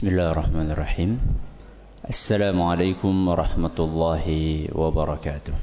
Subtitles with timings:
[0.00, 1.12] بسم الله الرحمن الرحيم
[2.08, 4.26] السلام عليكم ورحمة الله
[4.72, 5.54] وبركاته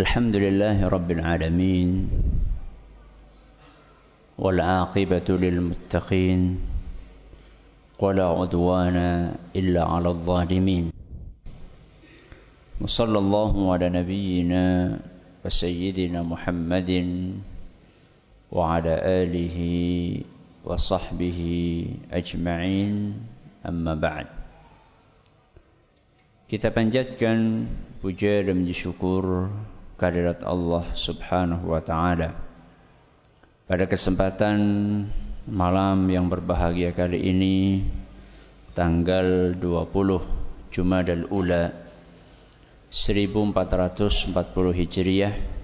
[0.00, 1.90] الحمد لله رب العالمين
[4.40, 6.40] والعاقبة للمتقين
[8.00, 8.96] ولا عدوان
[9.52, 10.84] إلا على الظالمين
[12.80, 14.64] وصلى الله على نبينا
[15.44, 16.90] وسيدنا محمد
[18.51, 19.57] وعلى آله
[20.67, 21.39] وصحبه
[22.11, 22.95] أجمعين
[23.65, 24.27] أما بعد
[26.51, 27.63] Kita panjatkan
[28.03, 29.47] puja dan syukur
[29.95, 32.35] kehadirat Allah Subhanahu wa taala.
[33.71, 34.59] Pada kesempatan
[35.47, 37.87] malam yang berbahagia kali ini
[38.75, 41.71] tanggal 20 Jumadal Ula
[42.91, 44.35] 1440
[44.75, 45.54] Hijriah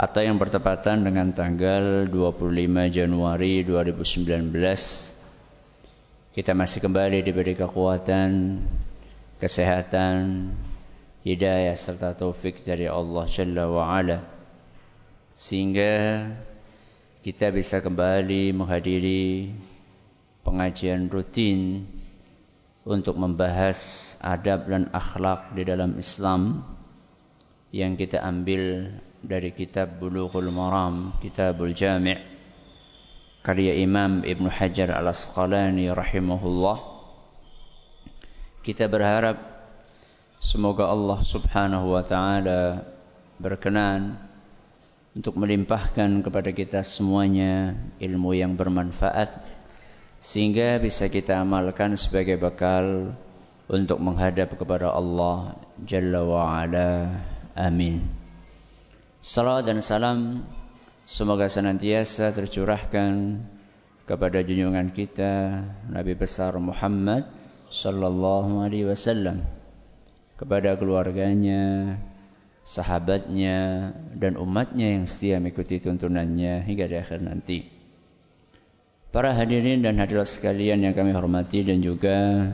[0.00, 2.48] atau yang bertepatan dengan tanggal 25
[2.88, 4.48] Januari 2019
[6.32, 8.64] kita masih kembali diberi kekuatan,
[9.36, 10.48] kesehatan,
[11.20, 14.24] hidayah serta taufik dari Allah Jalla wa Ala
[15.36, 16.24] sehingga
[17.20, 19.52] kita bisa kembali menghadiri
[20.40, 21.84] pengajian rutin
[22.88, 26.64] untuk membahas adab dan akhlak di dalam Islam
[27.68, 32.40] yang kita ambil dari kitab Bulughul Maram, Kitabul Jami'
[33.40, 36.76] karya Imam Ibn Hajar Al-Asqalani rahimahullah.
[38.60, 39.40] Kita berharap
[40.36, 42.84] semoga Allah Subhanahu wa taala
[43.40, 44.20] berkenan
[45.16, 49.32] untuk melimpahkan kepada kita semuanya ilmu yang bermanfaat
[50.20, 53.16] sehingga bisa kita amalkan sebagai bekal
[53.72, 57.08] untuk menghadap kepada Allah Jalla wa Ala.
[57.56, 58.19] Amin.
[59.20, 60.48] Salam dan salam
[61.04, 63.36] semoga senantiasa tercurahkan
[64.08, 65.60] kepada junjungan kita
[65.92, 67.28] Nabi besar Muhammad
[67.68, 69.44] sallallahu alaihi wasallam
[70.40, 72.00] kepada keluarganya,
[72.64, 77.68] sahabatnya dan umatnya yang setia mengikuti tuntunannya hingga di akhir nanti.
[79.12, 82.48] Para hadirin dan hadirat sekalian yang kami hormati dan juga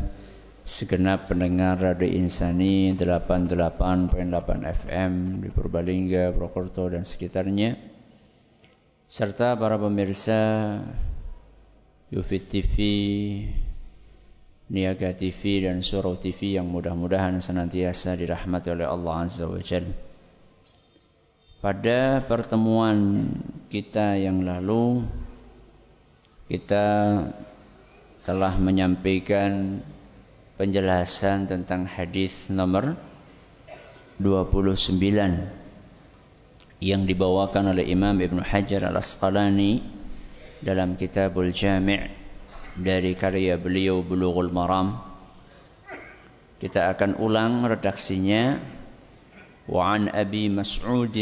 [0.66, 4.18] segenap pendengar Radio Insani 88.8
[4.66, 7.78] FM di Purbalingga, Purwokerto dan sekitarnya
[9.06, 10.74] serta para pemirsa
[12.10, 12.74] Yufit TV,
[14.66, 19.94] Niaga TV dan Surau TV yang mudah-mudahan senantiasa dirahmati oleh Allah Azza wa Jalla.
[21.62, 23.30] Pada pertemuan
[23.70, 25.06] kita yang lalu
[26.50, 26.86] kita
[28.26, 29.78] telah menyampaikan
[30.56, 32.96] penjelasan tentang hadis nomor
[34.16, 34.96] 29
[36.80, 39.84] yang dibawakan oleh Imam Ibn Hajar Al-Asqalani
[40.64, 42.08] dalam Kitabul Jami'
[42.76, 44.96] dari karya beliau Bulughul Maram.
[46.56, 48.56] Kita akan ulang redaksinya.
[49.66, 51.16] Wa an Abi Mas'ud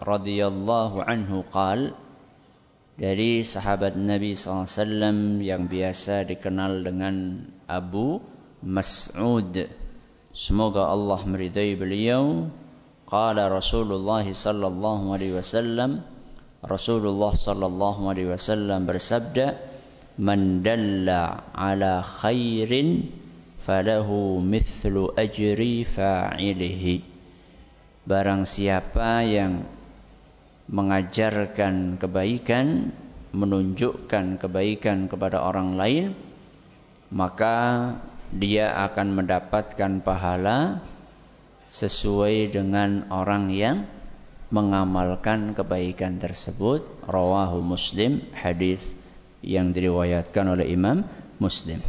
[0.00, 1.92] radhiyallahu anhu qal
[2.96, 8.24] dari sahabat Nabi SAW yang biasa dikenal dengan Abu
[8.64, 9.68] Mas'ud.
[10.32, 12.48] Semoga Allah meridai beliau.
[13.06, 16.02] Qala Rasulullah sallallahu alaihi wasallam
[16.66, 19.54] Rasulullah sallallahu alaihi wasallam bersabda
[20.18, 23.06] Man dalla ala khairin
[23.62, 27.06] falahu mithlu ajri fa'ilihi
[28.10, 29.62] Barang siapa yang
[30.66, 32.90] mengajarkan kebaikan
[33.30, 36.04] menunjukkan kebaikan kepada orang lain
[37.14, 37.94] maka
[38.34, 40.82] dia akan mendapatkan pahala
[41.66, 43.86] sesuai dengan orang yang
[44.50, 46.86] mengamalkan kebaikan tersebut.
[47.06, 48.82] Rawahu muslim hadis
[49.42, 51.06] yang diriwayatkan oleh Imam
[51.38, 51.82] Muslim.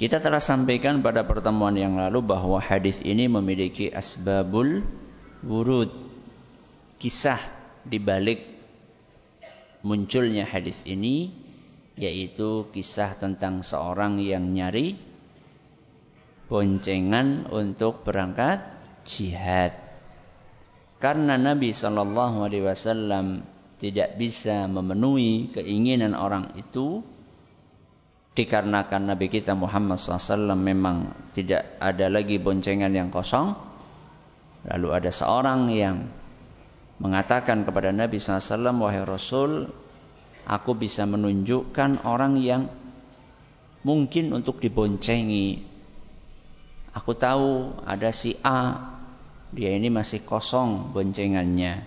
[0.00, 4.80] Kita telah sampaikan pada pertemuan yang lalu bahwa hadis ini memiliki asbabul
[5.44, 5.92] wurud
[6.96, 7.40] kisah
[7.84, 8.44] di balik
[9.80, 11.32] munculnya hadis ini
[11.98, 14.98] yaitu kisah tentang seorang yang nyari
[16.50, 18.62] boncengan untuk berangkat
[19.06, 19.74] jihad.
[21.00, 23.46] Karena Nabi Shallallahu Alaihi Wasallam
[23.80, 27.00] tidak bisa memenuhi keinginan orang itu,
[28.36, 33.56] dikarenakan Nabi kita Muhammad SAW memang tidak ada lagi boncengan yang kosong.
[34.68, 36.12] Lalu ada seorang yang
[37.00, 39.72] mengatakan kepada Nabi SAW, wahai Rasul,
[40.50, 42.66] aku bisa menunjukkan orang yang
[43.86, 45.62] mungkin untuk diboncengi.
[46.90, 48.90] Aku tahu ada si A,
[49.54, 51.86] dia ini masih kosong boncengannya.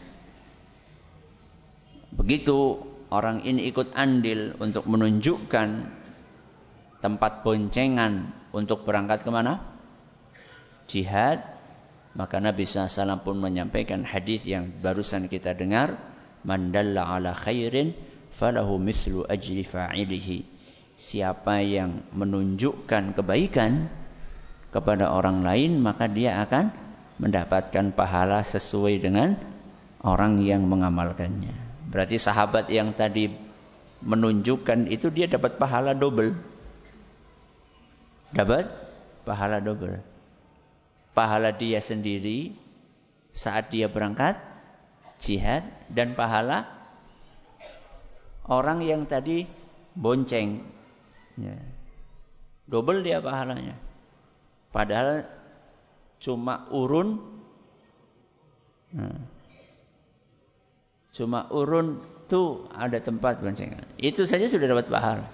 [2.16, 2.80] Begitu
[3.12, 5.70] orang ini ikut andil untuk menunjukkan
[7.04, 9.60] tempat boncengan untuk berangkat ke mana?
[10.88, 11.52] Jihad.
[12.14, 15.98] Maka Nabi SAW pun menyampaikan hadis yang barusan kita dengar.
[16.46, 20.50] Mandalla ala khairin falahu mislu ajri fa'ilihi.
[20.94, 23.90] Siapa yang menunjukkan kebaikan
[24.74, 26.74] kepada orang lain, maka dia akan
[27.22, 29.38] mendapatkan pahala sesuai dengan
[30.02, 31.54] orang yang mengamalkannya.
[31.90, 33.30] Berarti sahabat yang tadi
[34.04, 36.34] menunjukkan itu dia dapat pahala double.
[38.34, 38.66] Dapat
[39.24, 40.02] pahala double.
[41.14, 42.58] Pahala dia sendiri
[43.30, 44.38] saat dia berangkat
[45.22, 46.83] jihad dan pahala
[48.48, 49.48] orang yang tadi
[49.96, 50.64] bonceng.
[51.40, 51.58] Ya.
[52.68, 53.76] Double dia pahalanya.
[54.74, 55.28] Padahal
[56.18, 57.20] cuma urun
[58.96, 59.20] nah,
[61.14, 63.86] Cuma urun tuh ada tempat boncengan.
[64.02, 65.30] Itu saja sudah dapat pahala.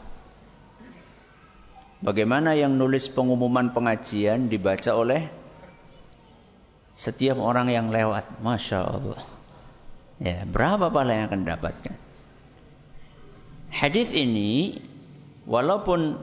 [2.03, 5.31] Bagaimana yang nulis pengumuman pengajian dibaca oleh
[6.99, 8.43] setiap orang yang lewat.
[8.43, 9.23] Masya Allah.
[10.19, 11.95] Ya, berapa pahala yang akan dapatkan?
[13.69, 14.81] Hadis ini
[15.45, 16.17] walaupun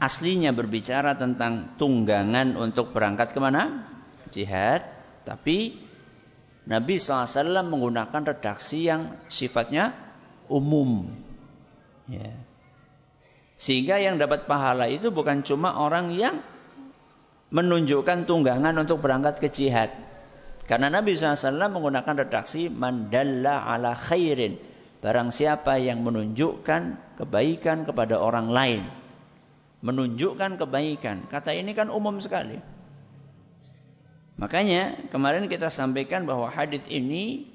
[0.00, 3.84] aslinya berbicara tentang tunggangan untuk berangkat ke mana?
[4.32, 4.82] Jihad.
[5.28, 5.76] Tapi
[6.64, 9.92] Nabi SAW menggunakan redaksi yang sifatnya
[10.48, 11.12] umum.
[12.08, 12.34] Ya.
[13.60, 16.40] Sehingga yang dapat pahala itu bukan cuma orang yang
[17.52, 19.92] menunjukkan tunggangan untuk berangkat ke jihad.
[20.64, 24.56] Karena Nabi SAW menggunakan redaksi mandalla ala khairin.
[25.00, 28.82] Barang siapa yang menunjukkan kebaikan kepada orang lain.
[29.80, 31.24] Menunjukkan kebaikan.
[31.32, 32.60] Kata ini kan umum sekali.
[34.36, 37.48] Makanya kemarin kita sampaikan bahwa hadis ini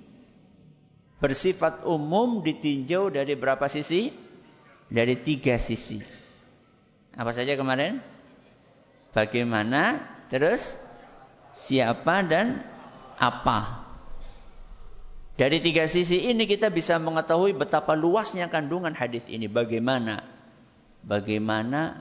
[1.21, 4.09] bersifat umum ditinjau dari berapa sisi?
[4.89, 6.01] Dari tiga sisi.
[7.13, 8.01] Apa saja kemarin?
[9.13, 10.01] Bagaimana,
[10.33, 10.81] terus
[11.53, 12.65] siapa dan
[13.21, 13.84] apa.
[15.35, 19.51] Dari tiga sisi ini kita bisa mengetahui betapa luasnya kandungan hadis ini.
[19.51, 20.23] Bagaimana?
[21.03, 21.99] Bagaimana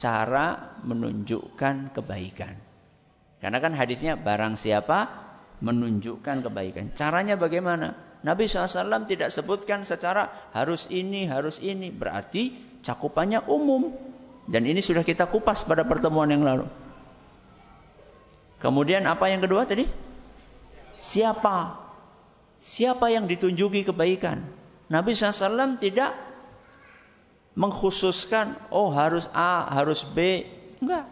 [0.00, 2.56] cara menunjukkan kebaikan.
[3.44, 5.12] Karena kan hadisnya barang siapa
[5.60, 6.96] menunjukkan kebaikan.
[6.96, 7.92] Caranya bagaimana?
[8.24, 11.92] Nabi SAW tidak sebutkan secara harus ini, harus ini.
[11.92, 13.92] Berarti cakupannya umum.
[14.48, 16.64] Dan ini sudah kita kupas pada pertemuan yang lalu.
[18.64, 19.84] Kemudian apa yang kedua tadi?
[20.96, 21.83] Siapa?
[22.64, 24.40] Siapa yang ditunjuki kebaikan?
[24.88, 26.16] Nabi SAW tidak
[27.60, 30.48] mengkhususkan, oh harus A, harus B.
[30.80, 31.04] Enggak.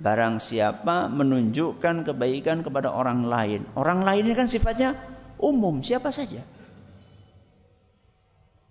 [0.00, 3.68] Barang siapa menunjukkan kebaikan kepada orang lain.
[3.76, 4.96] Orang lain ini kan sifatnya
[5.36, 6.40] umum, siapa saja.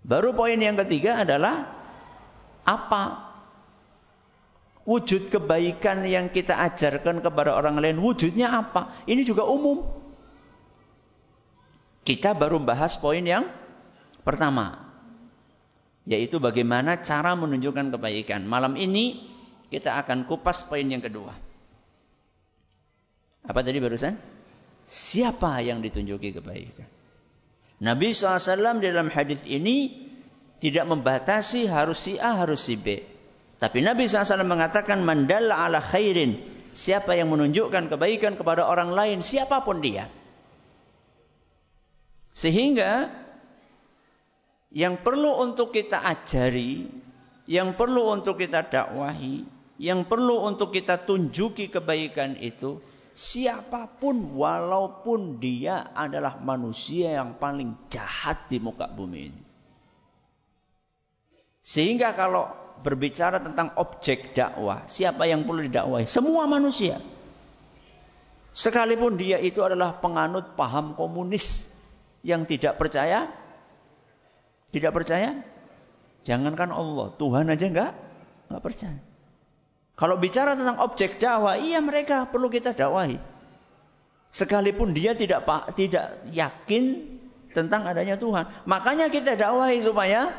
[0.02, 1.70] Baru poin yang ketiga adalah
[2.66, 3.28] apa
[4.90, 8.02] wujud kebaikan yang kita ajarkan kepada orang lain.
[8.02, 9.06] Wujudnya apa?
[9.06, 10.07] Ini juga umum.
[12.08, 13.52] Kita baru bahas poin yang
[14.24, 14.80] pertama.
[16.08, 18.48] Yaitu bagaimana cara menunjukkan kebaikan.
[18.48, 19.28] Malam ini
[19.68, 21.36] kita akan kupas poin yang kedua.
[23.44, 24.16] Apa tadi barusan?
[24.88, 26.88] Siapa yang ditunjuki kebaikan?
[27.84, 30.08] Nabi SAW dalam hadis ini
[30.64, 33.04] tidak membatasi harus si A, harus si B.
[33.60, 36.40] Tapi Nabi SAW mengatakan mandalla ala khairin.
[36.72, 40.08] Siapa yang menunjukkan kebaikan kepada orang lain, siapa pun dia.
[42.38, 43.10] Sehingga
[44.70, 46.86] yang perlu untuk kita ajari,
[47.50, 49.42] yang perlu untuk kita dakwahi,
[49.82, 52.78] yang perlu untuk kita tunjuki kebaikan itu
[53.18, 59.44] siapa pun walaupun dia adalah manusia yang paling jahat di muka bumi ini.
[61.66, 62.54] Sehingga kalau
[62.86, 66.06] berbicara tentang objek dakwah, siapa yang perlu didakwahi?
[66.06, 67.02] Semua manusia.
[68.54, 71.74] Sekalipun dia itu adalah penganut paham komunis
[72.22, 73.30] yang tidak percaya,
[74.72, 75.42] tidak percaya,
[76.24, 77.92] jangankan Allah, Tuhan aja enggak,
[78.50, 79.00] enggak percaya.
[79.98, 83.18] Kalau bicara tentang objek dakwah, iya mereka perlu kita dakwahi.
[84.30, 87.18] Sekalipun dia tidak tidak yakin
[87.58, 88.46] tentang adanya Tuhan.
[88.70, 90.38] Makanya kita dakwahi supaya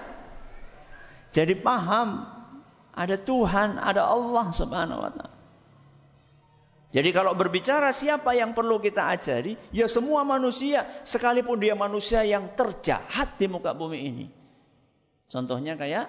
[1.34, 2.22] jadi paham
[2.94, 5.37] ada Tuhan, ada Allah Subhanahu wa taala.
[6.88, 12.56] Jadi kalau berbicara siapa yang perlu kita ajari, ya semua manusia, sekalipun dia manusia yang
[12.56, 14.26] terjahat di muka bumi ini.
[15.28, 16.08] Contohnya kayak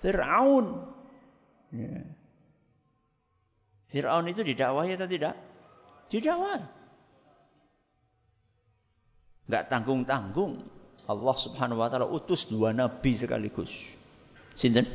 [0.00, 0.80] Fir'aun.
[1.76, 2.08] Ya.
[3.92, 5.36] Fir'aun itu didakwahi atau tidak?
[6.08, 6.64] Didakwahi.
[9.44, 10.64] Enggak tanggung-tanggung.
[11.04, 13.68] Allah Subhanahu wa taala utus dua nabi sekaligus.
[14.56, 14.88] Sinten?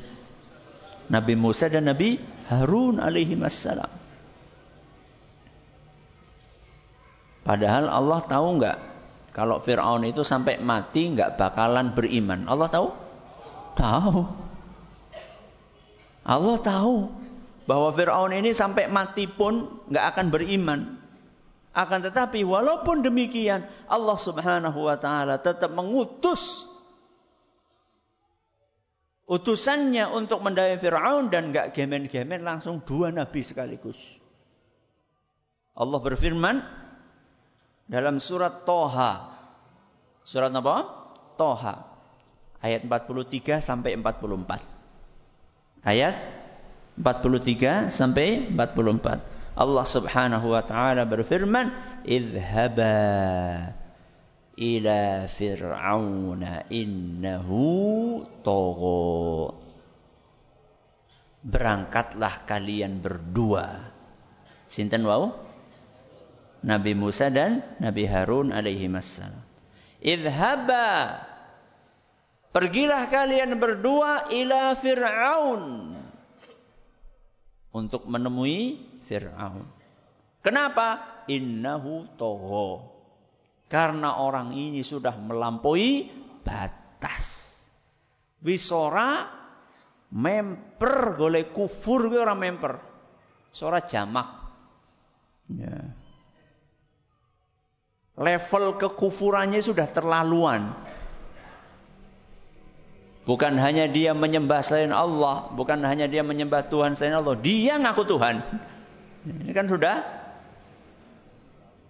[1.09, 2.17] Nabi Musa dan Nabi
[2.49, 4.08] Harun alaihi wassalam.
[7.49, 8.77] Padahal Allah tahu enggak
[9.33, 12.45] kalau Fir'aun itu sampai mati enggak bakalan beriman.
[12.45, 12.93] Allah tahu?
[13.73, 14.21] Tahu.
[16.29, 17.09] Allah tahu
[17.65, 20.79] bahwa Fir'aun ini sampai mati pun enggak akan beriman.
[21.73, 26.69] Akan tetapi walaupun demikian Allah subhanahu wa ta'ala tetap mengutus
[29.25, 33.97] utusannya untuk mendaya Fir'aun dan gak gemen-gemen langsung dua nabi sekaligus.
[35.73, 36.88] Allah berfirman
[37.89, 39.33] dalam surat Toha.
[40.21, 40.75] Surat apa?
[41.33, 41.75] Toha.
[42.61, 45.81] Ayat 43 sampai 44.
[45.81, 46.15] Ayat
[46.93, 49.57] 43 sampai 44.
[49.57, 51.73] Allah Subhanahu wa taala berfirman,
[52.05, 52.95] "Idhhaba
[54.53, 57.63] ila fir'auna innahu
[58.45, 59.55] tagha."
[61.39, 63.95] Berangkatlah kalian berdua.
[64.67, 65.48] Sinten wau?
[66.59, 69.43] Nabi Musa dan Nabi Harun alaihi wassalam.
[69.99, 71.23] Idhhaba
[72.49, 75.93] Pergilah kalian berdua ila Fir'aun
[77.69, 79.69] untuk menemui Fir'aun.
[80.41, 81.21] Kenapa?
[81.29, 82.89] Innahu toho.
[83.69, 86.09] Karena orang ini sudah melampaui
[86.41, 87.53] batas.
[88.41, 89.29] Wisora
[90.09, 92.81] memper golek kufur orang memper.
[93.53, 94.25] Sora jamak.
[95.53, 95.85] Ya.
[98.19, 100.75] Level kekufurannya sudah terlaluan.
[103.23, 108.03] Bukan hanya dia menyembah selain Allah, bukan hanya dia menyembah Tuhan selain Allah, dia ngaku
[108.09, 108.41] Tuhan.
[109.23, 110.01] Ini kan sudah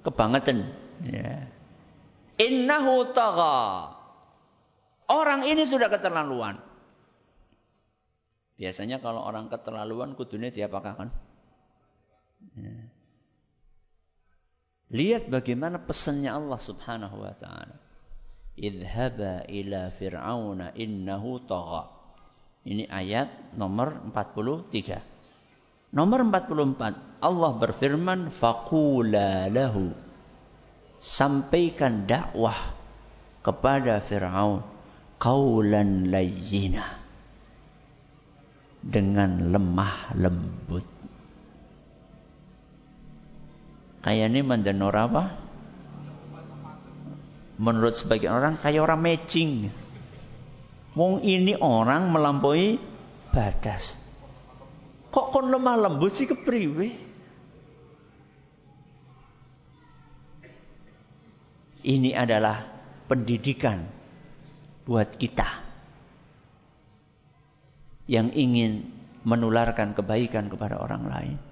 [0.04, 0.70] kebangetan.
[1.08, 1.48] Ya.
[2.38, 3.08] Innahu.
[5.10, 6.62] Orang ini sudah keterlaluan.
[8.60, 11.08] Biasanya kalau orang keterlaluan kudunya diapakan?
[12.60, 12.89] Ya.
[14.90, 17.78] Lihat bagaimana pesannya Allah Subhanahu wa taala.
[18.58, 21.94] Idhaba ila fir'auna innahu tagha.
[22.66, 25.90] Ini ayat nomor 43.
[25.90, 29.90] Nomor 44, Allah berfirman, Faqula lahu.
[31.02, 32.78] Sampaikan dakwah
[33.42, 34.62] kepada Fir'aun.
[35.18, 36.86] Qawlan layyina.
[38.80, 40.86] Dengan lemah lembut.
[44.00, 45.24] Kayak ini mendenor apa?
[47.60, 49.68] Menurut sebagian orang, kayak orang matching.
[50.96, 52.80] Wong ini orang melampaui
[53.36, 54.00] batas.
[55.12, 56.88] Kok kon lemah lembut sih kepriwe?
[61.80, 62.64] Ini adalah
[63.08, 63.88] pendidikan
[64.84, 65.48] buat kita
[68.10, 68.90] yang ingin
[69.24, 71.49] menularkan kebaikan kepada orang lain.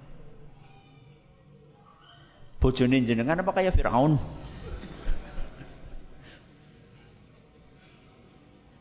[2.58, 4.18] Bojone jenengan apa kayak Firaun?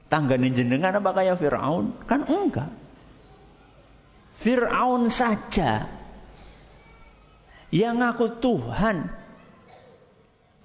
[0.08, 1.94] Tanggane jenengan apa kayak Firaun?
[2.10, 2.72] Kan enggak.
[4.38, 5.90] Fir'aun saja
[7.74, 9.10] yang ngaku Tuhan.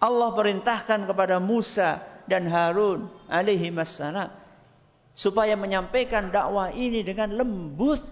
[0.03, 4.29] Allah perintahkan kepada Musa dan Harun alaihi wassalam
[5.17, 8.03] supaya menyampaikan dakwah ini dengan lembut.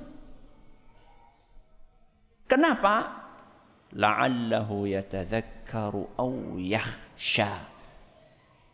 [2.49, 3.20] Kenapa?
[3.91, 7.67] La'allahu yatadzakkaru aw yahsha.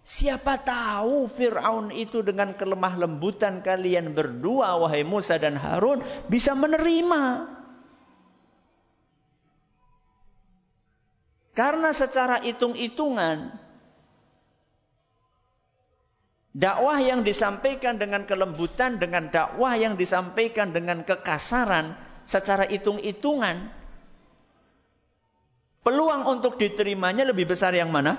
[0.06, 5.98] Siapa tahu Fir'aun itu dengan kelemah lembutan kalian berdua, wahai Musa dan Harun,
[6.30, 7.50] bisa menerima.
[11.58, 13.50] Karena secara hitung-hitungan,
[16.54, 23.74] dakwah yang disampaikan dengan kelembutan, dengan dakwah yang disampaikan dengan kekasaran, secara hitung-hitungan,
[25.86, 28.18] peluang untuk diterimanya lebih besar yang mana?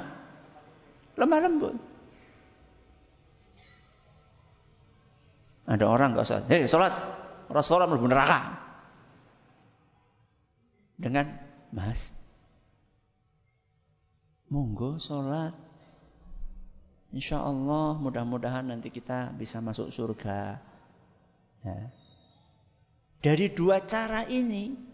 [1.19, 1.75] Lemah lembut.
[5.67, 6.45] Ada orang gak sholat.
[6.47, 6.93] Hei sholat.
[7.51, 8.39] Rasulullah sholat neraka.
[10.95, 11.27] Dengan
[11.75, 12.15] mas.
[14.47, 15.51] Monggo sholat.
[17.11, 20.63] Insya Allah mudah-mudahan nanti kita bisa masuk surga.
[21.67, 21.91] Ya.
[23.19, 24.86] Dari dua cara ini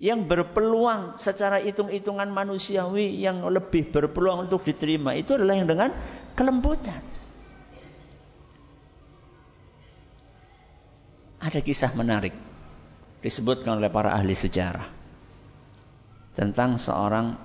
[0.00, 5.92] yang berpeluang secara hitung-hitungan manusiawi yang lebih berpeluang untuk diterima itu adalah yang dengan
[6.32, 7.04] kelembutan.
[11.40, 12.32] Ada kisah menarik
[13.20, 14.88] disebutkan oleh para ahli sejarah
[16.32, 17.36] tentang seorang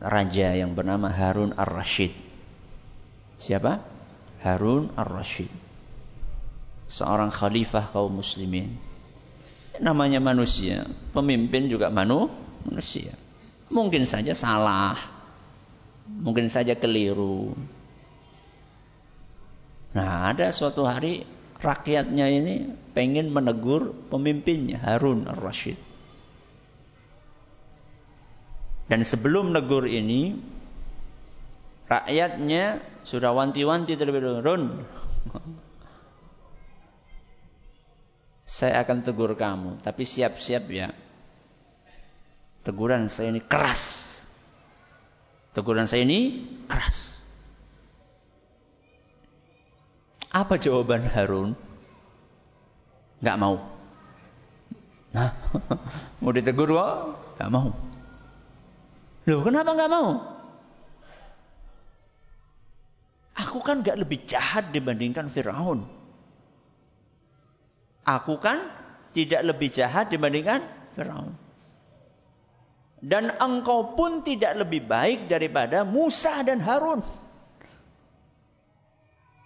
[0.00, 2.16] raja yang bernama Harun ar-Rashid.
[3.36, 3.84] Siapa?
[4.40, 5.52] Harun ar-Rashid.
[6.88, 8.89] Seorang khalifah kaum muslimin.
[9.78, 10.82] Namanya manusia,
[11.14, 12.26] pemimpin juga manu,
[12.66, 13.14] manusia.
[13.70, 14.98] Mungkin saja salah.
[16.10, 17.54] Mungkin saja keliru.
[19.94, 21.22] Nah, ada suatu hari
[21.62, 22.54] rakyatnya ini
[22.96, 25.78] pengen menegur pemimpinnya Harun ar-Rashid.
[28.90, 30.34] Dan sebelum negur ini,
[31.86, 34.82] rakyatnya sudah wanti-wanti terlebih dahulu.
[38.50, 40.90] Saya akan tegur kamu, tapi siap-siap ya.
[42.66, 44.10] Teguran saya ini keras.
[45.54, 47.14] Teguran saya ini keras.
[50.34, 51.54] Apa jawaban Harun?
[53.22, 53.62] Gak mau.
[55.14, 55.30] Nah,
[56.22, 56.94] mau ditegur kok?
[57.38, 57.70] Gak mau.
[59.30, 60.10] Loh kenapa nggak mau?
[63.46, 65.99] Aku kan nggak lebih jahat dibandingkan Fir'aun.
[68.10, 68.66] Aku kan
[69.14, 70.66] tidak lebih jahat dibandingkan
[70.98, 71.38] Fir'aun.
[73.00, 77.06] Dan engkau pun tidak lebih baik daripada Musa dan Harun.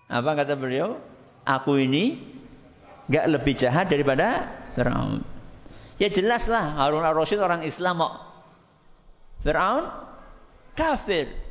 [0.08, 0.96] Apa kata beliau?
[1.44, 2.16] Aku ini
[3.12, 5.20] nggak lebih jahat daripada Fir'aun.
[6.00, 8.14] Ya jelaslah Harun al-Rasyid orang Islam kok.
[9.44, 9.92] Fir'aun
[10.72, 11.43] kafir.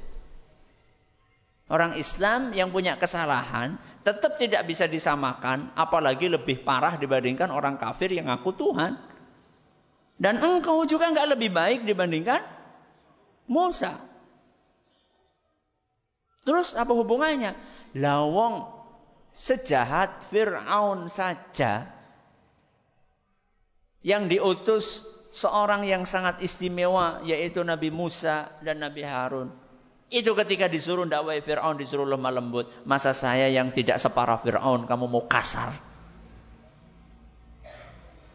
[1.73, 8.13] Orang Islam yang punya kesalahan tetap tidak bisa disamakan, apalagi lebih parah dibandingkan orang kafir
[8.13, 8.93] yang ngaku Tuhan.
[10.21, 12.45] Dan engkau juga nggak lebih baik dibandingkan
[13.49, 13.97] Musa.
[16.45, 17.57] Terus apa hubungannya?
[17.97, 18.69] Lawong
[19.33, 21.89] sejahat Fir'aun saja
[24.05, 25.01] yang diutus
[25.33, 29.62] seorang yang sangat istimewa yaitu Nabi Musa dan Nabi Harun.
[30.11, 32.65] Itu ketika disuruh dakwah Fir'aun disuruh lemah lembut.
[32.83, 35.75] Masa saya yang tidak separah Fir'aun kamu mau kasar.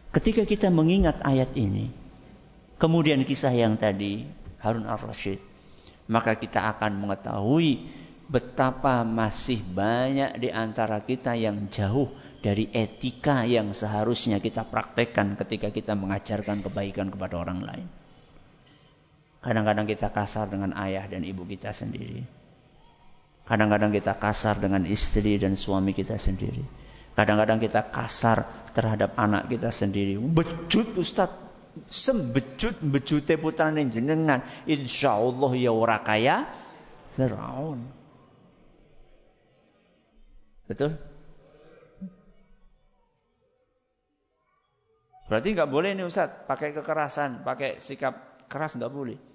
[0.09, 1.93] Ketika kita mengingat ayat ini.
[2.79, 4.23] Kemudian kisah yang tadi
[4.63, 5.43] Harun al-Rashid.
[6.09, 7.85] Maka kita akan mengetahui
[8.29, 15.73] betapa masih banyak di antara kita yang jauh dari etika yang seharusnya kita praktekkan ketika
[15.73, 17.87] kita mengajarkan kebaikan kepada orang lain.
[19.39, 22.27] Kadang-kadang kita kasar dengan ayah dan ibu kita sendiri.
[23.47, 26.61] Kadang-kadang kita kasar dengan istri dan suami kita sendiri.
[27.15, 30.19] Kadang-kadang kita kasar terhadap anak kita sendiri.
[30.19, 31.31] Becut Ustaz,
[31.87, 34.43] sembecut bejute putrane jenengan.
[34.67, 36.45] Insyaallah ya ora kaya
[37.15, 37.89] Firaun.
[40.67, 40.99] Betul?
[45.31, 49.28] Berarti nggak boleh nih Ustaz pakai kekerasan, pakai sikap keras nggak boleh.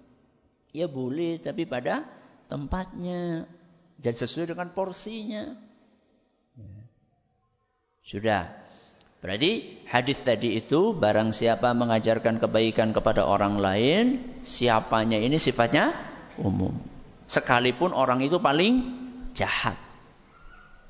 [0.74, 2.02] Ya boleh, tapi pada
[2.50, 3.46] tempatnya
[4.02, 5.54] dan sesuai dengan porsinya.
[6.58, 6.82] Ya.
[8.02, 8.42] Sudah.
[9.24, 14.04] Berarti hadis tadi itu barang siapa mengajarkan kebaikan kepada orang lain,
[14.44, 15.96] siapanya ini sifatnya
[16.36, 16.76] umum.
[17.24, 18.84] Sekalipun orang itu paling
[19.32, 19.80] jahat.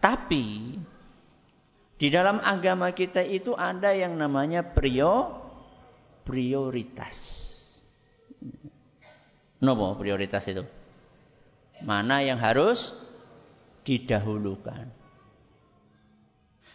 [0.03, 0.75] Tapi
[1.95, 5.31] di dalam agama kita itu ada yang namanya prio,
[6.27, 7.54] prioritas.
[9.65, 10.63] Nopo prioritas itu?
[11.83, 12.93] Mana yang harus
[13.89, 14.93] didahulukan?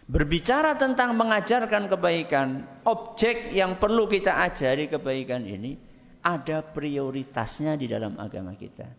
[0.09, 5.77] Berbicara tentang mengajarkan kebaikan, objek yang perlu kita ajari kebaikan ini
[6.25, 8.89] ada prioritasnya di dalam agama kita.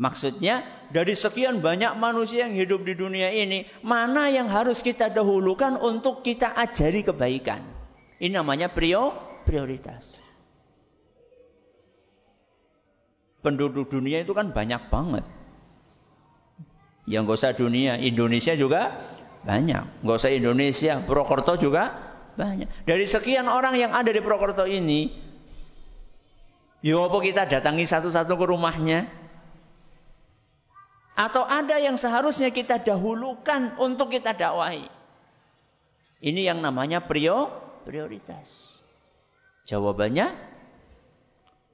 [0.00, 5.76] Maksudnya dari sekian banyak manusia yang hidup di dunia ini, mana yang harus kita dahulukan
[5.76, 7.60] untuk kita ajari kebaikan?
[8.16, 9.12] Ini namanya prio,
[9.44, 10.19] prioritas.
[13.40, 15.24] Penduduk dunia itu kan banyak banget.
[17.08, 19.08] Yang gak usah dunia, Indonesia juga
[19.42, 20.04] banyak.
[20.04, 21.96] Gak usah Indonesia, Purwokerto juga
[22.36, 22.68] banyak.
[22.84, 25.08] Dari sekian orang yang ada di Purwokerto ini,
[26.84, 29.08] ya apa kita datangi satu-satu ke rumahnya?
[31.16, 34.88] Atau ada yang seharusnya kita dahulukan untuk kita dakwahi.
[36.20, 37.48] Ini yang namanya prio,
[37.88, 38.48] prioritas.
[39.68, 40.32] Jawabannya,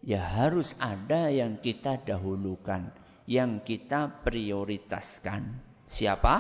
[0.03, 2.93] ya harus ada yang kita dahulukan.
[3.27, 5.59] Yang kita prioritaskan.
[5.87, 6.35] Siapa?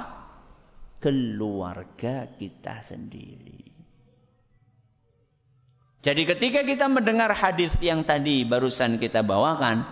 [1.03, 3.75] Keluarga kita sendiri.
[6.07, 9.83] Jadi ketika kita mendengar hadis yang tadi barusan kita bawakan,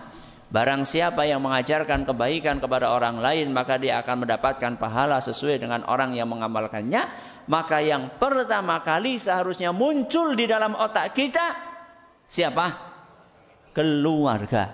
[0.45, 5.81] Barang siapa yang mengajarkan kebaikan kepada orang lain, maka dia akan mendapatkan pahala sesuai dengan
[5.89, 7.11] orang yang mengamalkannya.
[7.49, 11.59] Maka yang pertama kali seharusnya muncul di dalam otak kita,
[12.29, 12.94] siapa?
[13.75, 14.71] Keluarga.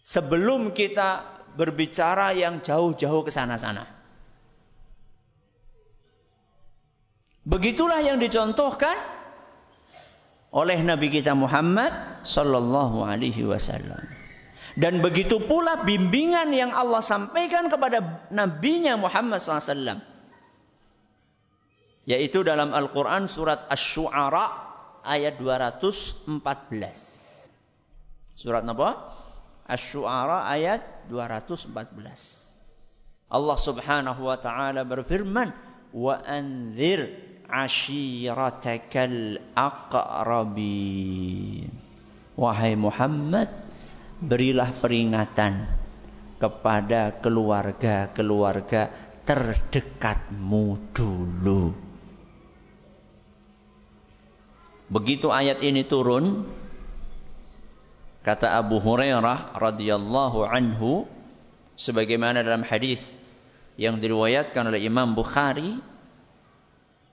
[0.00, 1.22] Sebelum kita
[1.54, 3.86] berbicara yang jauh-jauh ke sana-sana.
[7.44, 8.96] Begitulah yang dicontohkan
[10.50, 14.02] oleh Nabi kita Muhammad sallallahu alaihi wasallam.
[14.78, 19.98] Dan begitu pula bimbingan yang Allah sampaikan kepada nabinya Muhammad SAW.
[22.06, 24.69] Yaitu dalam Al-Quran surat Ash-Shu'ara
[25.04, 27.50] ayat 214.
[28.36, 29.14] Surat apa?
[29.68, 32.50] Ash-Shu'ara ayat 214.
[33.30, 35.54] Allah Subhanahu wa taala berfirman,
[35.94, 37.14] "Wa anzir
[37.46, 41.70] ashiratakal aqrabin."
[42.34, 43.46] Wahai Muhammad,
[44.18, 45.70] berilah peringatan
[46.40, 48.88] kepada keluarga-keluarga
[49.28, 50.64] terdekatmu
[50.96, 51.89] dulu.
[54.90, 56.44] Begitu ayat ini turun,
[58.20, 61.08] Kata Abu Hurairah radhiyallahu anhu
[61.72, 63.00] sebagaimana dalam hadis
[63.80, 65.80] yang diriwayatkan oleh Imam Bukhari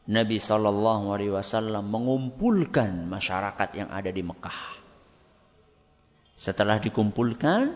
[0.08, 4.60] Nabi sallallahu alaihi wasallam mengumpulkan masyarakat yang ada di Mekah.
[6.36, 7.72] Setelah dikumpulkan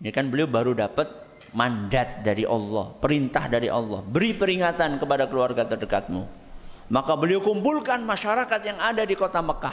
[0.00, 1.12] ini kan beliau baru dapat
[1.52, 6.41] mandat dari Allah, perintah dari Allah, beri peringatan kepada keluarga terdekatmu.
[6.92, 9.72] Maka beliau kumpulkan masyarakat yang ada di kota Mekah.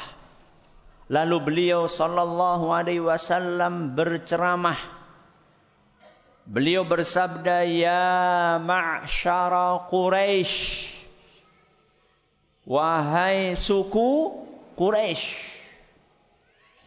[1.12, 4.80] Lalu beliau sallallahu alaihi wasallam berceramah.
[6.48, 10.88] Beliau bersabda, "Ya ma'syara Quraisy."
[12.64, 14.40] Wahai suku
[14.80, 15.28] Quraisy.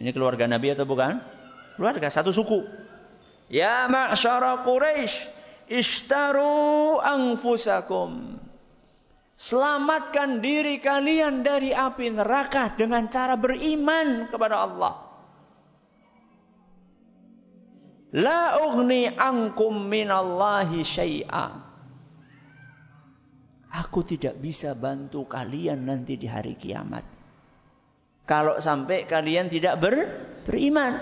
[0.01, 1.21] Ini keluarga Nabi atau bukan?
[1.77, 2.65] Keluarga satu suku.
[3.53, 5.29] Ya ma'syara Quraisy,
[5.69, 8.42] ishtaru anfusakum.
[9.33, 14.95] Selamatkan diri kalian dari api neraka dengan cara beriman kepada Allah.
[18.13, 21.47] La ugni ankum minallahi syai'a.
[23.73, 27.09] Aku tidak bisa bantu kalian nanti di hari kiamat.
[28.29, 29.97] Kalau sampai kalian tidak ber,
[30.45, 31.01] beriman.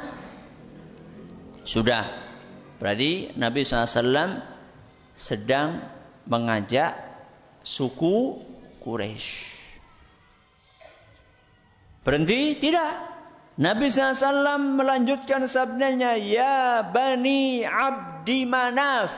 [1.67, 2.07] Sudah.
[2.79, 4.41] Berarti Nabi SAW
[5.13, 5.83] sedang
[6.31, 7.10] mengajak
[7.63, 8.41] suku
[8.81, 9.61] Quraisy.
[12.01, 12.57] Berhenti?
[12.57, 12.93] Tidak.
[13.61, 19.13] Nabi SAW melanjutkan sabdanya, Ya Bani Abdi Manaf.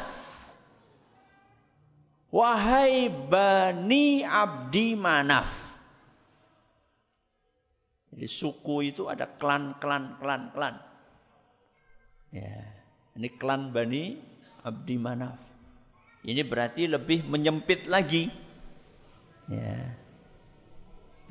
[2.35, 5.53] Wahai Bani Abdi Manaf.
[8.13, 10.77] Jadi suku itu ada klan, klan, klan, klan.
[12.35, 12.67] Ya.
[13.15, 14.17] Ini klan Bani
[14.65, 15.52] Abdi Manaf.
[16.23, 18.31] Ini berarti lebih menyempit lagi.
[19.51, 19.99] Ya.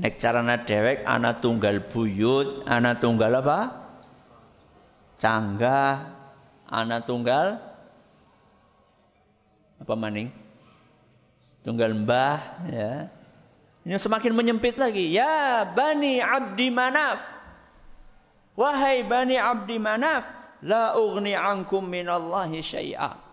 [0.02, 3.60] Nek carana dewek anak tunggal buyut, anak tunggal apa?
[5.16, 6.12] Canggah,
[6.68, 7.62] anak tunggal
[9.80, 10.28] apa maning?
[11.62, 13.08] Tunggal mbah, ya.
[13.82, 15.10] Ini semakin menyempit lagi.
[15.10, 17.22] Ya Bani Abdi Manaf.
[18.60, 20.28] Wahai Bani Abdi Manaf,
[20.62, 23.31] la ugni ankum minallahi syai'a.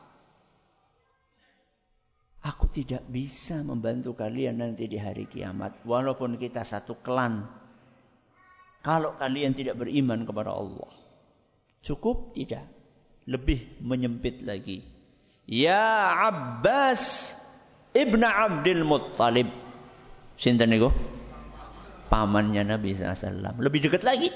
[2.48, 5.84] Aku tidak bisa membantu kalian nanti di hari kiamat.
[5.84, 7.44] Walaupun kita satu klan.
[8.80, 10.88] Kalau kalian tidak beriman kepada Allah.
[11.84, 12.32] Cukup?
[12.32, 12.64] Tidak.
[13.28, 14.80] Lebih menyempit lagi.
[15.44, 17.37] Ya Abbas
[17.92, 19.52] Ibn Abdul Muttalib.
[20.40, 20.88] Sinten niku?
[22.08, 23.61] Pamannya Nabi SAW.
[23.61, 24.32] Lebih dekat lagi.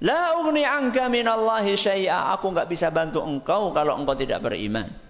[0.00, 2.32] La ugni anka minallahi syai'a.
[2.32, 5.03] Aku nggak bisa bantu engkau kalau engkau tidak beriman.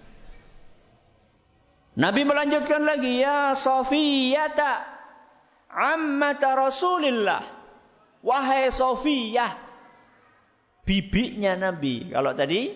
[1.94, 4.82] Nabi melanjutkan lagi, Ya Sofiyata
[5.70, 7.42] ammata Rasulillah.
[8.24, 9.52] Wahai Sofiyah,
[10.82, 12.10] bibiknya Nabi.
[12.10, 12.74] Kalau tadi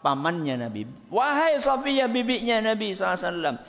[0.00, 0.88] pamannya Nabi.
[1.12, 3.60] Wahai Sofiyah, bibiknya Nabi SAW.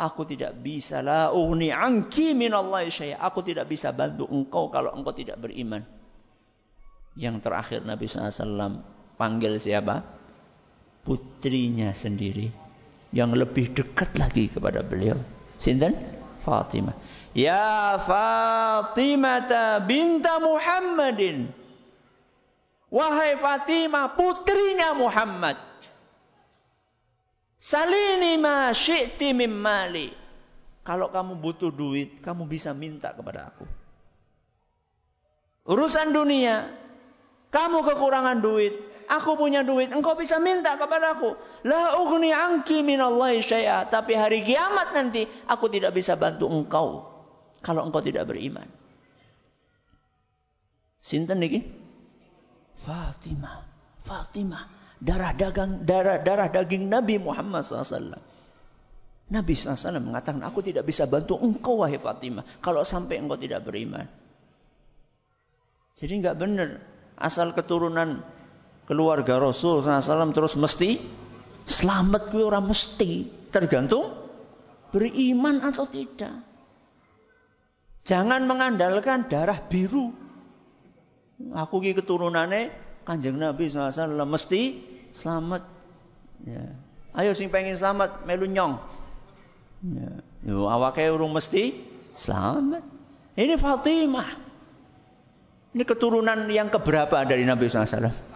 [0.00, 3.20] Aku tidak bisa la uni angki Allah syai'a.
[3.20, 5.84] Aku tidak bisa bantu engkau kalau engkau tidak beriman.
[7.20, 8.80] Yang terakhir Nabi SAW
[9.20, 10.00] panggil siapa?
[11.04, 12.69] Putrinya sendiri
[13.10, 15.18] yang lebih dekat lagi kepada beliau.
[15.58, 15.94] Sinten?
[16.40, 16.96] Fatimah.
[17.36, 19.44] Ya Fatimah
[19.84, 21.52] binta Muhammadin.
[22.90, 25.58] Wahai Fatimah putrinya Muhammad.
[27.60, 30.10] Salini ma syi'ti min mali.
[30.80, 33.68] Kalau kamu butuh duit, kamu bisa minta kepada aku.
[35.68, 36.72] Urusan dunia,
[37.52, 38.74] kamu kekurangan duit,
[39.10, 41.34] Aku punya duit, engkau bisa minta kepadaku.
[41.66, 43.90] La ugni anki minallahi syai'a.
[43.90, 47.10] Tapi hari kiamat nanti aku tidak bisa bantu engkau
[47.58, 48.70] kalau engkau tidak beriman.
[51.02, 51.66] Sinten niki?
[52.78, 53.66] Fatimah.
[54.00, 54.64] Fatimah,
[55.02, 58.16] darah dagang darah darah daging Nabi Muhammad SAW.
[59.30, 62.46] Nabi SAW mengatakan, aku tidak bisa bantu engkau wahai Fatimah.
[62.62, 64.06] Kalau sampai engkau tidak beriman.
[65.98, 66.78] Jadi nggak benar.
[67.20, 68.24] Asal keturunan
[68.90, 70.98] keluarga Rasul SAW terus mesti
[71.62, 73.30] selamat gue orang mesti.
[73.54, 74.10] Tergantung
[74.90, 76.42] beriman atau tidak.
[78.02, 80.10] Jangan mengandalkan darah biru.
[81.54, 82.74] Aku ki keturunannya
[83.06, 84.82] kanjeng Nabi SAW mesti
[85.14, 85.62] selamat.
[86.42, 86.74] Ya.
[87.14, 88.74] Ayo sing pengen selamat melu nyong.
[89.86, 90.10] Ya.
[90.50, 91.78] Yo awake urung mesti
[92.18, 92.82] selamat.
[93.38, 94.30] Ini Fatimah.
[95.70, 98.29] Ini keturunan yang keberapa dari Nabi SAW?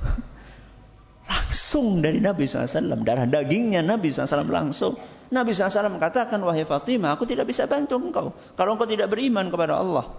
[1.30, 3.04] langsung dari Nabi SAW.
[3.06, 4.98] Darah dagingnya Nabi SAW langsung.
[5.30, 8.34] Nabi SAW mengatakan, Wahai Fatimah, aku tidak bisa bantu engkau.
[8.58, 10.10] Kalau engkau tidak beriman kepada Allah.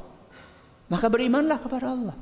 [0.87, 2.15] Maka berimanlah kepada Allah.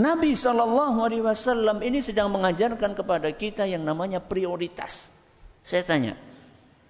[0.00, 5.12] Nabi SAW ini sedang mengajarkan kepada kita yang namanya prioritas.
[5.60, 6.16] Saya tanya,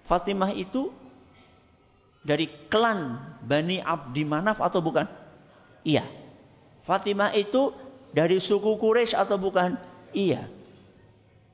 [0.07, 0.95] Fatimah itu
[2.23, 5.09] dari klan Bani Abdi Manaf atau bukan?
[5.83, 6.05] Iya.
[6.85, 7.73] Fatimah itu
[8.11, 9.75] dari suku Quraisy atau bukan?
[10.11, 10.47] Iya.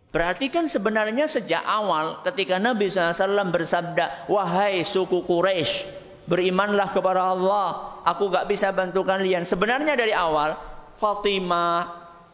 [0.09, 5.85] Berarti kan sebenarnya sejak awal ketika Nabi SAW bersabda, Wahai suku Quraisy,
[6.25, 8.01] berimanlah kepada Allah.
[8.07, 9.43] Aku gak bisa bantu kalian.
[9.43, 10.55] Sebenarnya dari awal,
[10.97, 11.91] Fatimah,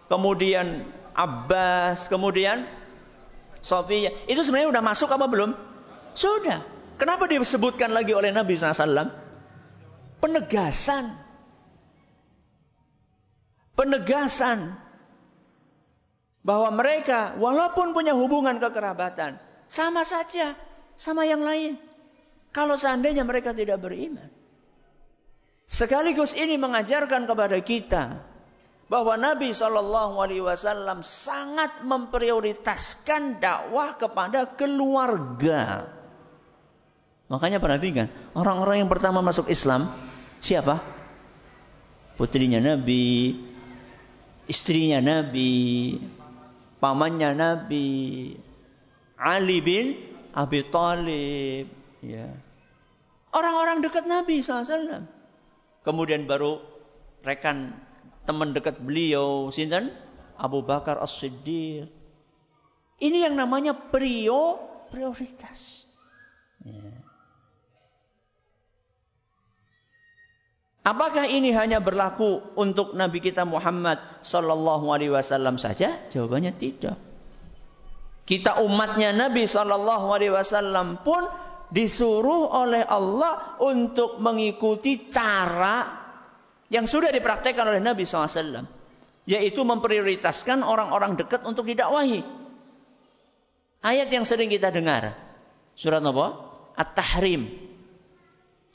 [0.07, 2.69] kemudian Abbas, kemudian
[3.63, 4.12] Sofia.
[4.29, 5.55] Itu sebenarnya udah masuk apa belum?
[6.13, 6.62] Sudah.
[6.99, 9.09] Kenapa disebutkan lagi oleh Nabi SAW?
[10.21, 11.22] Penegasan.
[13.73, 14.77] Penegasan.
[16.43, 19.39] Bahwa mereka walaupun punya hubungan kekerabatan.
[19.65, 20.53] Sama saja.
[20.99, 21.79] Sama yang lain.
[22.53, 24.29] Kalau seandainya mereka tidak beriman.
[25.65, 28.21] Sekaligus ini mengajarkan kepada kita
[28.91, 35.89] bahwa Nabi Shallallahu Alaihi Wasallam sangat memprioritaskan dakwah kepada keluarga.
[37.31, 39.89] Makanya perhatikan, orang-orang yang pertama masuk Islam
[40.38, 40.83] siapa?
[42.19, 43.33] Putrinya Nabi,
[44.47, 45.97] istrinya Nabi,
[46.84, 47.89] pamannya Nabi,
[49.19, 49.95] Ali bin
[50.34, 51.67] Abi Thalib,
[52.03, 52.27] ya.
[53.34, 55.10] Orang-orang dekat Nabi SAW.
[55.82, 56.62] Kemudian baru
[57.25, 57.73] rekan
[58.29, 59.89] teman dekat beliau, sinten?
[60.38, 61.89] Abu Bakar As-Siddiq.
[63.01, 64.58] Ini yang namanya prio
[64.89, 65.89] prioritas.
[66.62, 66.93] Ya.
[70.84, 75.96] Apakah ini hanya berlaku untuk Nabi kita Muhammad sallallahu alaihi wasallam saja?
[76.12, 77.00] Jawabannya tidak.
[78.28, 81.24] Kita umatnya Nabi sallallahu alaihi wasallam pun
[81.72, 86.04] disuruh oleh Allah untuk mengikuti cara
[86.67, 88.67] yang sudah dipraktekkan oleh Nabi SAW.
[89.24, 92.28] Yaitu memprioritaskan orang-orang dekat untuk didakwahi.
[93.80, 95.15] Ayat yang sering kita dengar.
[95.80, 96.43] Surat apa?
[96.76, 97.48] At-Tahrim.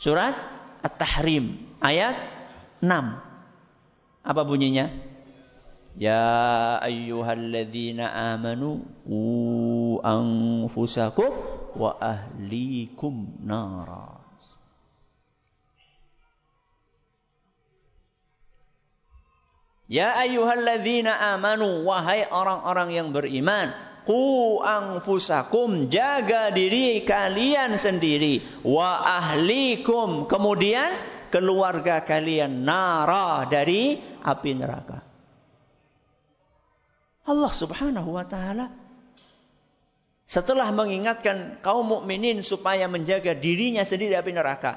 [0.01, 0.33] Surat
[0.81, 2.17] At-Tahrim ayat
[2.81, 2.89] 6.
[4.23, 4.93] Apa bunyinya?
[5.99, 9.23] Ya ayyuhalladzina amanu u
[9.99, 11.35] anfusakum
[11.75, 14.23] wa ahlikum nara.
[19.89, 23.73] Ya ayyuhalladzina amanu wahai orang-orang yang beriman
[24.09, 30.97] Ku anfusakum jaga diri kalian sendiri wa ahlikum kemudian
[31.29, 34.99] keluarga kalian nara dari api neraka.
[37.29, 38.73] Allah Subhanahu wa taala
[40.29, 44.73] setelah mengingatkan kaum mukminin supaya menjaga dirinya sendiri dari api neraka,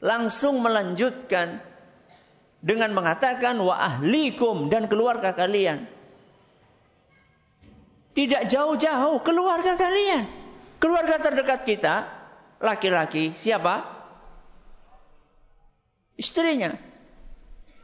[0.00, 1.60] langsung melanjutkan
[2.64, 5.84] dengan mengatakan wa ahlikum dan keluarga kalian.
[8.16, 10.26] Tidak jauh-jauh keluarga kalian.
[10.80, 11.94] Keluarga terdekat kita,
[12.58, 13.97] laki-laki siapa?
[16.18, 16.74] Istrinya.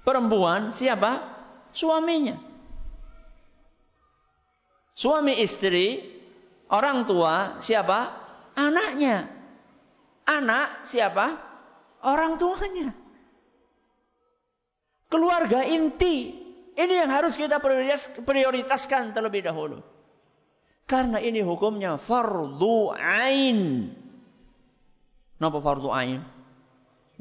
[0.03, 1.23] Perempuan siapa?
[1.71, 2.37] Suaminya.
[4.95, 6.03] Suami istri,
[6.71, 8.11] orang tua siapa?
[8.59, 9.31] Anaknya.
[10.27, 11.39] Anak siapa?
[12.05, 12.91] Orang tuanya.
[15.09, 16.43] Keluarga inti.
[16.75, 17.63] Ini yang harus kita
[18.27, 19.79] prioritaskan terlebih dahulu.
[20.91, 23.89] Karena ini hukumnya fardu ain.
[25.39, 26.34] Kenapa fardu ain?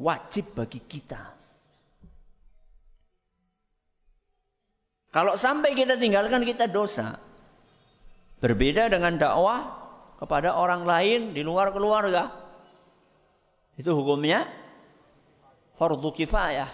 [0.03, 1.31] Wajib bagi kita.
[5.13, 7.21] Kalau sampai kita tinggalkan kita dosa.
[8.43, 9.71] Berbeda dengan dakwah
[10.19, 12.35] kepada orang lain di luar keluarga.
[13.79, 14.43] Itu hukumnya
[15.79, 16.67] fardu kifayah.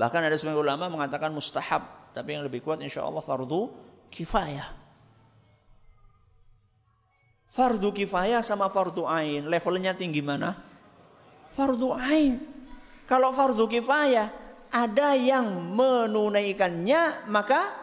[0.00, 1.84] Bahkan ada sebagian ulama mengatakan mustahab
[2.16, 3.72] Tapi yang lebih kuat insya Allah fardu
[4.12, 4.68] kifayah.
[7.52, 9.48] Fardu kifayah sama fardu ain.
[9.48, 10.71] Levelnya tinggi mana?
[11.52, 12.40] Fardu ain.
[13.04, 14.32] Kalau fardu kifayah,
[14.72, 17.76] ada yang menunaikannya, maka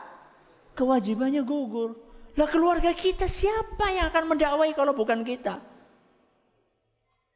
[0.74, 1.94] kewajibannya gugur.
[2.34, 5.62] Lah keluarga kita siapa yang akan mendakwai kalau bukan kita?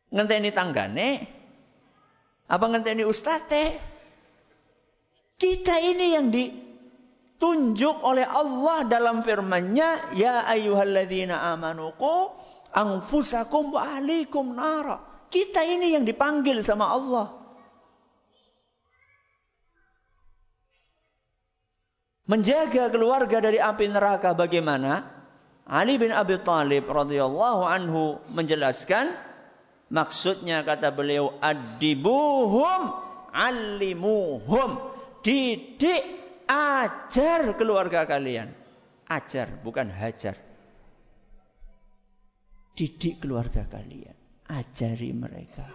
[0.09, 1.09] Ngenteni tanggane?
[2.49, 3.77] Apa ngenteni ustate?
[5.37, 12.31] Kita ini yang ditunjuk oleh Allah dalam firman-Nya, "Ya ayyuhalladzina amanu qu
[12.73, 17.33] anfusakum wa ahlikum nara." Kita ini yang dipanggil sama Allah.
[22.29, 25.09] Menjaga keluarga dari api neraka bagaimana?
[25.65, 29.15] Ali bin Abi Thalib radhiyallahu anhu menjelaskan
[29.89, 32.93] maksudnya kata beliau adibuhum
[33.33, 34.69] alimuhum
[35.25, 36.03] didik,
[36.45, 38.53] ajar keluarga kalian.
[39.09, 40.37] Ajar, bukan hajar.
[42.77, 44.22] Didik keluarga kalian.
[44.47, 45.65] Ajari mereka.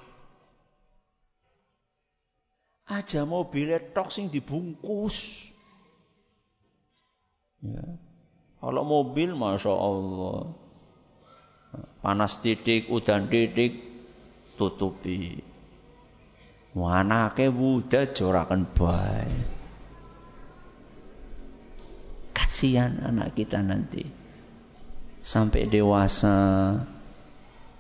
[2.89, 5.45] Aja mobilnya tok dibungkus.
[7.61, 7.85] Ya.
[8.59, 10.51] Kalau mobil, masya Allah,
[12.03, 13.77] panas titik, udan titik,
[14.59, 15.45] tutupi.
[16.79, 19.47] Anake wuda jorakan baik.
[22.31, 24.07] Kasihan anak kita nanti.
[25.19, 26.79] Sampai dewasa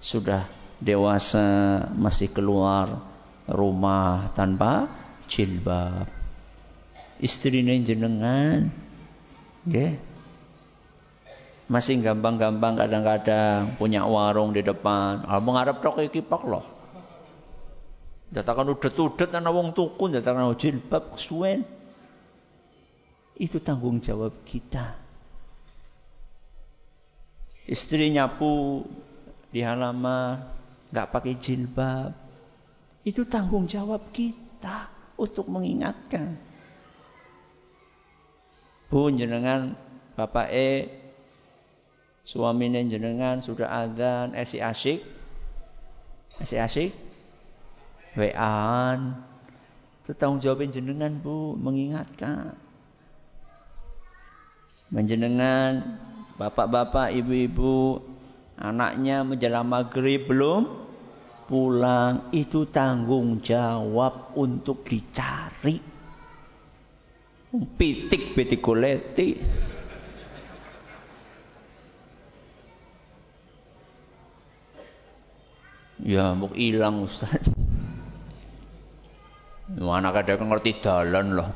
[0.03, 3.03] sudah dewasa masih keluar
[3.51, 4.87] rumah tanpa
[5.27, 6.07] jilbab.
[7.19, 8.71] Istrinya jenengan
[9.67, 10.07] nggih.
[11.69, 15.29] Masih gampang-gampang kadang-kadang punya warung di depan.
[15.29, 16.65] Al mengharap tok iki loh.
[18.29, 21.65] Datakan udet-udet ana wong tuku, datakan jilbab kesuwen.
[23.37, 24.97] Itu tanggung jawab kita.
[27.69, 28.81] Istri nyapu
[29.53, 30.58] di halaman,
[30.93, 32.13] nggak pakai jilbab.
[33.05, 36.37] Itu tanggung jawab kita untuk mengingatkan.
[38.89, 39.77] Bu jenengan
[40.17, 40.71] bapak E
[42.25, 45.05] suami jenengan sudah adzan esi asyik
[46.41, 46.93] esi asyik
[48.19, 49.23] WA-an.
[50.03, 52.59] Itu tanggung jawab jenengan Bu, mengingatkan.
[54.91, 56.01] Menjenengan
[56.41, 58.01] bapak-bapak, ibu-ibu,
[58.59, 60.67] anaknya menjelang maghrib belum
[61.47, 62.35] pulang.
[62.35, 65.79] Itu tanggung jawab untuk dicari.
[67.49, 69.29] Pitik pitik kuleti.
[75.99, 77.43] Ya, mau hilang Ustaz.
[79.77, 81.51] Mana kadang ngerti dalan loh.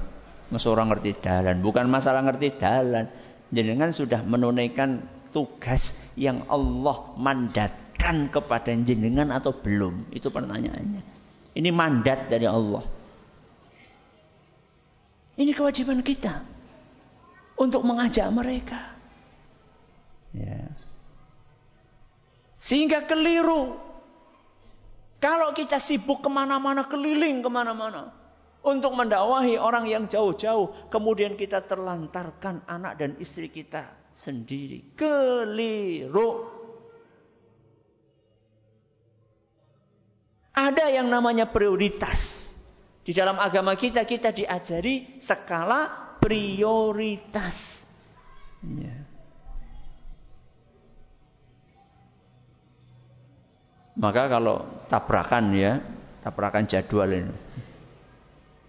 [0.53, 3.09] Mas orang ngerti dalan, bukan masalah ngerti dalan.
[3.49, 5.01] Jenengan sudah menunaikan
[5.33, 10.13] tugas yang Allah mandatkan kepada jenengan atau belum?
[10.13, 11.03] Itu pertanyaannya.
[11.57, 12.85] Ini mandat dari Allah.
[15.37, 16.45] Ini kewajiban kita
[17.57, 18.93] untuk mengajak mereka.
[20.37, 20.69] Ya.
[22.61, 23.81] Sehingga keliru
[25.23, 28.13] kalau kita sibuk ke mana-mana, keliling ke mana-mana.
[28.63, 30.87] Untuk mendakwahi orang yang jauh-jauh.
[30.87, 34.95] Kemudian kita terlantarkan anak dan istri kita sendiri.
[34.95, 36.49] Keliru.
[40.53, 42.53] Ada yang namanya prioritas.
[43.03, 47.83] Di dalam agama kita, kita diajari skala prioritas.
[48.63, 48.95] Ya.
[53.99, 55.83] Maka kalau tabrakan ya,
[56.23, 57.35] tabrakan jadwal ini.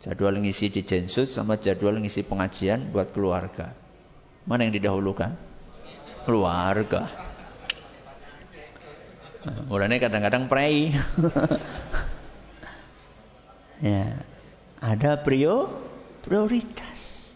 [0.04, 3.83] Jadwal ngisi di Jensut sama jadwal ngisi pengajian buat keluarga.
[4.44, 5.32] Mana yang didahulukan?
[6.28, 7.08] Keluarga.
[9.68, 10.92] Mulanya kadang-kadang prei.
[13.84, 14.24] ya,
[14.80, 15.68] ada prio
[16.24, 17.36] prioritas.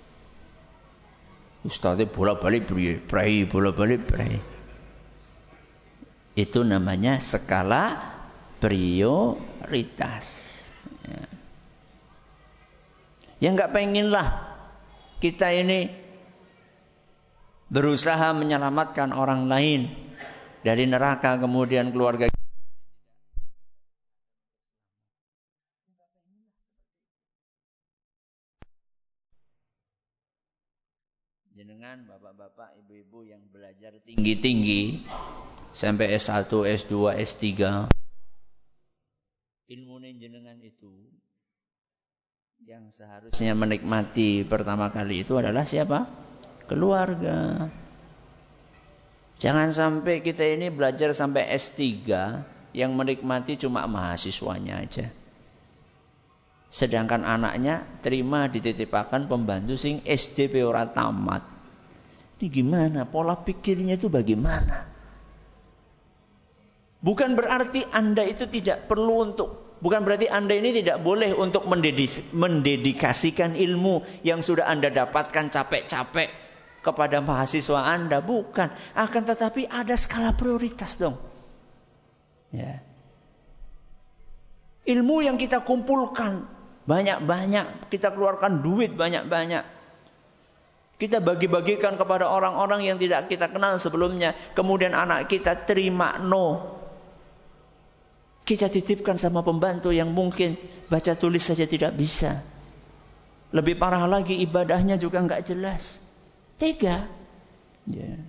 [1.68, 2.72] Ustaznya bola-balik
[3.12, 4.40] prei, bola-balik prei.
[6.32, 8.00] Itu namanya skala
[8.64, 10.28] prioritas.
[11.04, 11.28] Ya.
[13.44, 14.48] Yang nggak pengen lah
[15.20, 16.07] kita ini
[17.68, 19.92] berusaha menyelamatkan orang lain
[20.64, 22.32] dari neraka kemudian keluarga
[31.52, 35.04] jenengan bapak-bapak ibu-ibu yang belajar tinggi-tinggi
[35.76, 37.44] sampai S1, S2, S3
[39.68, 41.12] ilmu jenengan itu
[42.64, 46.27] Yang seharusnya menikmati pertama kali itu adalah siapa?
[46.68, 47.72] Keluarga.
[49.40, 51.80] Jangan sampai kita ini belajar sampai S3
[52.76, 55.08] yang menikmati cuma mahasiswanya aja.
[56.68, 61.46] Sedangkan anaknya terima dititipkan pembantu sing SD ora tamat.
[62.38, 63.08] Ini gimana?
[63.08, 64.84] Pola pikirnya itu bagaimana?
[67.00, 73.54] Bukan berarti Anda itu tidak perlu untuk bukan berarti Anda ini tidak boleh untuk mendedikasikan
[73.56, 76.47] ilmu yang sudah Anda dapatkan capek-capek
[76.88, 78.72] kepada mahasiswa Anda, bukan.
[78.96, 81.20] Akan tetapi ada skala prioritas dong.
[82.56, 82.80] Ya.
[84.88, 86.48] Ilmu yang kita kumpulkan
[86.88, 89.76] banyak-banyak, kita keluarkan duit banyak-banyak.
[90.98, 94.34] Kita bagi-bagikan kepada orang-orang yang tidak kita kenal sebelumnya.
[94.56, 96.74] Kemudian anak kita terima no.
[98.48, 100.56] Kita titipkan sama pembantu yang mungkin
[100.88, 102.42] baca tulis saja tidak bisa.
[103.52, 106.07] Lebih parah lagi ibadahnya juga nggak jelas.
[106.58, 107.06] Tega.
[107.88, 108.20] Yeah.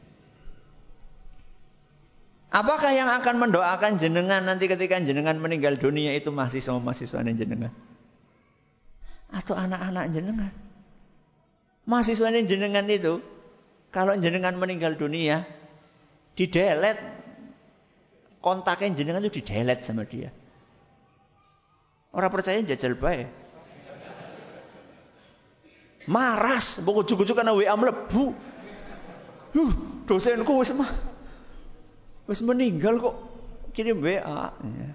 [2.49, 7.73] Apakah yang akan mendoakan jenengan nanti ketika jenengan meninggal dunia itu masih sama mahasiswa jenengan?
[9.29, 10.53] atau anak-anak jenengan.
[11.89, 13.21] Mahasiswa jenengan itu
[13.93, 15.45] kalau jenengan meninggal dunia
[16.37, 17.01] di delete
[18.45, 20.33] kontaknya jenengan itu di delete sama dia.
[22.13, 23.29] Orang percaya jajal baik.
[26.09, 28.33] Maras, buku cukup karena WA melebu.
[29.53, 29.73] Uh,
[30.09, 30.89] dosenku wis mah
[32.25, 33.17] wis meninggal kok
[33.77, 34.49] kirim WA.
[34.57, 34.91] Ya.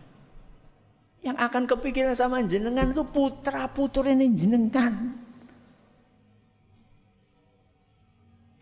[1.24, 5.14] Yang akan kepikiran sama jenengan itu putra putur ini jenengan.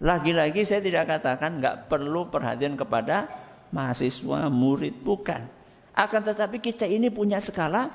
[0.02, 3.32] Lagi-lagi saya tidak katakan nggak perlu perhatian kepada
[3.72, 5.46] mahasiswa, murid, bukan.
[5.94, 7.88] Akan tetapi kita ini punya skala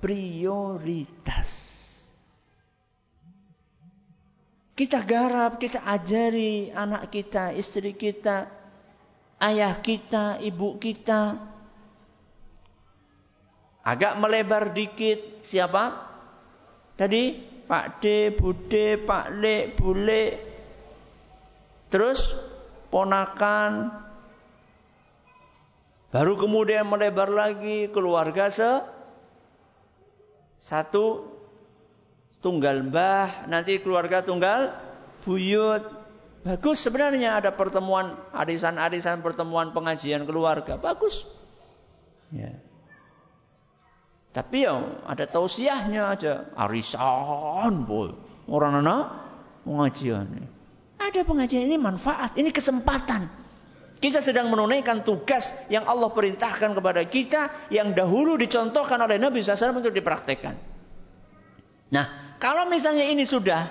[0.00, 1.81] prioritas.
[4.82, 8.50] Kita garap, kita ajari anak kita, istri kita,
[9.38, 11.52] ayah kita, ibu kita,
[13.82, 15.42] Agak melebar dikit.
[15.42, 16.06] Siapa?
[16.94, 17.34] Tadi
[17.66, 20.24] Pak D, Bude, Pak Le, Bule.
[21.90, 22.30] Terus
[22.94, 23.90] ponakan.
[26.14, 28.70] Baru kemudian melebar lagi keluarga se
[30.54, 31.31] satu
[32.40, 34.72] tunggal mbah, nanti keluarga tunggal
[35.26, 35.84] buyut.
[36.42, 40.74] Bagus sebenarnya ada pertemuan arisan-arisan pertemuan pengajian keluarga.
[40.74, 41.22] Bagus.
[42.34, 42.58] Ya.
[44.32, 46.50] Tapi ya ada tausiahnya aja.
[46.56, 48.16] Arisan boy.
[48.48, 49.22] Orang anak
[49.62, 50.48] pengajian.
[50.98, 53.28] Ada pengajian ini manfaat, ini kesempatan.
[54.02, 59.78] Kita sedang menunaikan tugas yang Allah perintahkan kepada kita yang dahulu dicontohkan oleh Nabi SAW
[59.78, 60.71] untuk dipraktekkan.
[61.92, 63.68] Nah, kalau misalnya ini sudah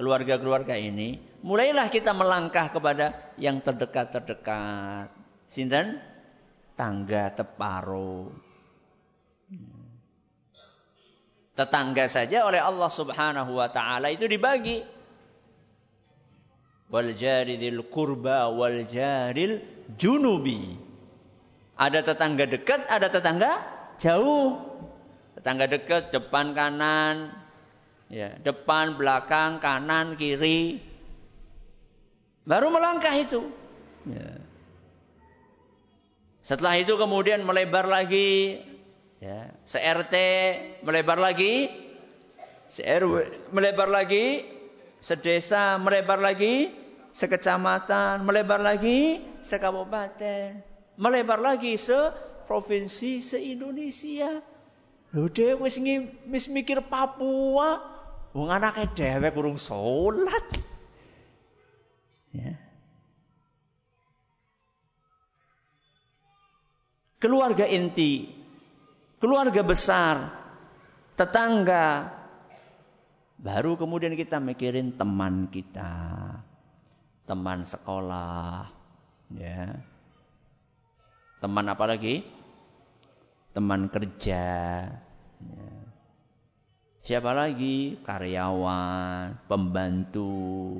[0.00, 5.12] keluarga-keluarga ini, mulailah kita melangkah kepada yang terdekat-terdekat.
[5.52, 6.00] Sinten?
[6.72, 8.32] Tangga teparo.
[11.52, 14.80] Tetangga saja oleh Allah Subhanahu wa taala itu dibagi.
[16.88, 19.60] Wal jaridil kurba wal jaril
[20.00, 20.80] junubi.
[21.76, 23.60] Ada tetangga dekat, ada tetangga
[24.00, 24.56] jauh.
[25.36, 27.32] Tetangga dekat depan kanan,
[28.10, 30.82] ya, depan belakang kanan kiri.
[32.44, 33.46] Baru melangkah itu.
[34.04, 34.42] Ya.
[36.42, 38.58] Setelah itu kemudian melebar lagi
[39.20, 40.16] Ya, se-RT
[40.80, 41.68] melebar lagi,
[42.72, 44.48] se-RW melebar lagi,
[44.96, 46.72] sedesa melebar lagi,
[47.12, 50.64] sekecamatan melebar lagi, sekabupaten
[50.96, 51.96] melebar lagi se
[52.48, 54.40] provinsi se-Indonesia.
[55.12, 55.28] Lho
[55.60, 55.76] wis
[56.24, 57.76] wis mikir Papua,
[58.36, 60.46] wong anake dhewe kurung salat.
[62.30, 62.54] Ya.
[67.20, 68.40] Keluarga inti
[69.20, 70.32] keluarga besar,
[71.14, 72.16] tetangga.
[73.40, 75.92] Baru kemudian kita mikirin teman kita,
[77.24, 78.68] teman sekolah,
[79.32, 79.80] ya.
[81.40, 82.20] Teman apa lagi?
[83.56, 84.44] Teman kerja.
[85.40, 85.79] Ya.
[87.00, 87.96] Siapa lagi?
[88.04, 90.76] Karyawan, pembantu.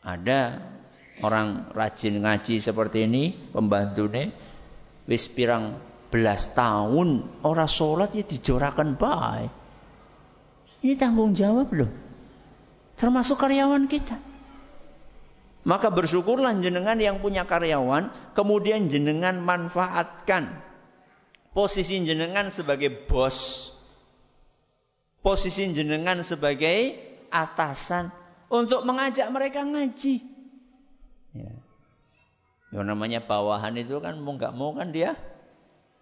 [0.00, 0.62] Ada
[1.20, 4.30] orang rajin ngaji seperti ini, pembantu nih,
[5.10, 5.76] wis pirang
[6.10, 9.52] belas tahun orang sholat ya dijorakan baik.
[10.80, 11.90] Ini tanggung jawab loh.
[12.96, 14.16] Termasuk karyawan kita.
[15.60, 20.56] Maka bersyukurlah jenengan yang punya karyawan, kemudian jenengan manfaatkan
[21.52, 23.70] posisi jenengan sebagai bos.
[25.20, 26.96] Posisi jenengan sebagai
[27.28, 28.10] atasan
[28.50, 30.24] untuk mengajak mereka ngaji.
[31.36, 31.54] Ya.
[32.70, 35.18] Yang namanya bawahan itu kan mau nggak mau kan dia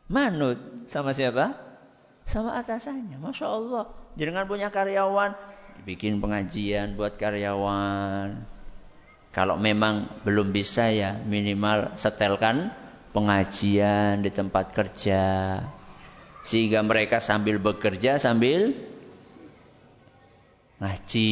[0.08, 0.56] manut
[0.88, 1.56] sama siapa?
[2.28, 3.16] Sama atasannya.
[3.20, 3.84] Masya Allah.
[4.20, 5.32] Jangan punya karyawan,
[5.86, 8.58] bikin pengajian buat karyawan.
[9.30, 12.74] Kalau memang belum bisa ya minimal setelkan
[13.12, 15.24] pengajian di tempat kerja.
[16.42, 18.74] Sehingga mereka sambil bekerja sambil
[20.78, 21.30] ngaji.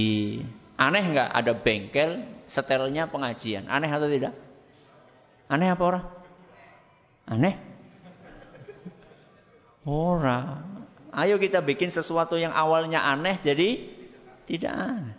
[0.77, 3.67] Aneh nggak ada bengkel setelnya pengajian?
[3.67, 4.37] Aneh atau tidak?
[5.49, 6.05] Aneh apa orang?
[7.27, 7.55] Aneh?
[9.87, 10.85] Orang.
[11.17, 13.89] Ayo kita bikin sesuatu yang awalnya aneh jadi
[14.45, 15.17] tidak aneh.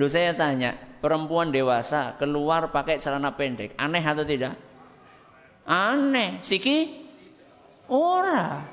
[0.00, 4.56] Lu saya tanya, perempuan dewasa keluar pakai celana pendek, aneh atau tidak?
[5.68, 6.40] Aneh.
[6.40, 7.04] Siki?
[7.90, 8.64] Ora.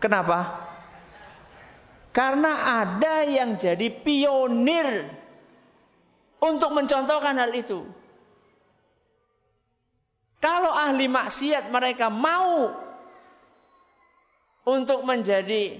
[0.00, 0.65] Kenapa?
[2.16, 5.04] Karena ada yang jadi pionir
[6.40, 7.84] untuk mencontohkan hal itu.
[10.40, 12.72] Kalau ahli maksiat mereka mau
[14.64, 15.76] untuk menjadi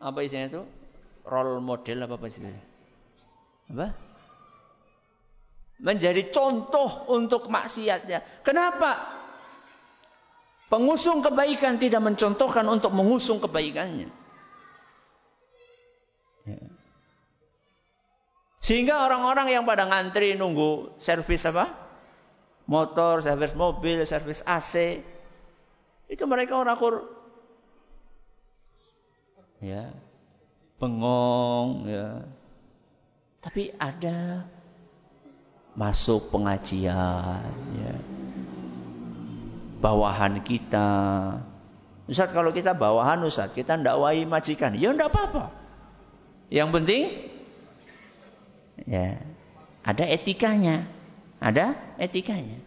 [0.00, 0.62] apa isinya itu?
[1.28, 2.64] Role model apa apa istilahnya?
[3.68, 3.88] Apa?
[5.76, 8.40] Menjadi contoh untuk maksiatnya.
[8.48, 9.12] Kenapa?
[10.72, 14.21] Pengusung kebaikan tidak mencontohkan untuk mengusung kebaikannya.
[18.62, 21.82] Sehingga orang-orang yang pada ngantri nunggu servis apa?
[22.66, 25.02] motor, servis mobil, servis AC.
[26.06, 27.08] Itu mereka orang kur
[29.62, 29.94] ya
[30.76, 32.26] bengong ya.
[33.42, 34.46] Tapi ada
[35.74, 37.94] masuk pengajian ya.
[39.82, 40.90] Bawahan kita.
[42.06, 44.78] Ustaz kalau kita bawahan Ustaz, kita ndak wahi majikan.
[44.78, 45.50] Ya ndak apa-apa.
[46.52, 47.02] Yang penting
[48.86, 49.18] ya
[49.82, 50.86] ada etikanya.
[51.42, 52.62] Ada etikanya.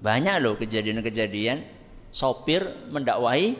[0.00, 1.60] Banyak loh kejadian-kejadian
[2.08, 3.56] sopir mendakwahi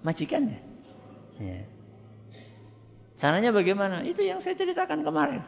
[0.00, 0.60] majikannya.
[1.36, 1.60] Ya.
[3.20, 4.00] Caranya bagaimana?
[4.08, 5.44] Itu yang saya ceritakan kemarin.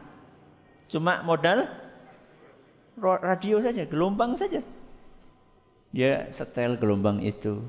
[0.85, 1.65] Cuma modal
[3.01, 4.61] radio saja, gelombang saja.
[5.89, 7.65] Dia setel gelombang itu.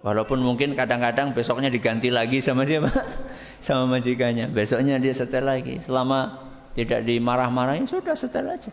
[0.00, 2.88] Walaupun mungkin kadang-kadang besoknya diganti lagi sama siapa?
[3.64, 4.48] sama majikannya.
[4.48, 5.76] Besoknya dia setel lagi.
[5.84, 6.40] Selama
[6.72, 8.72] tidak dimarah-marahin, sudah setel aja.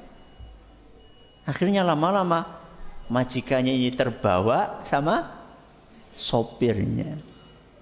[1.43, 2.47] Akhirnya lama-lama
[3.11, 5.35] majikannya ini terbawa sama
[6.15, 7.19] sopirnya.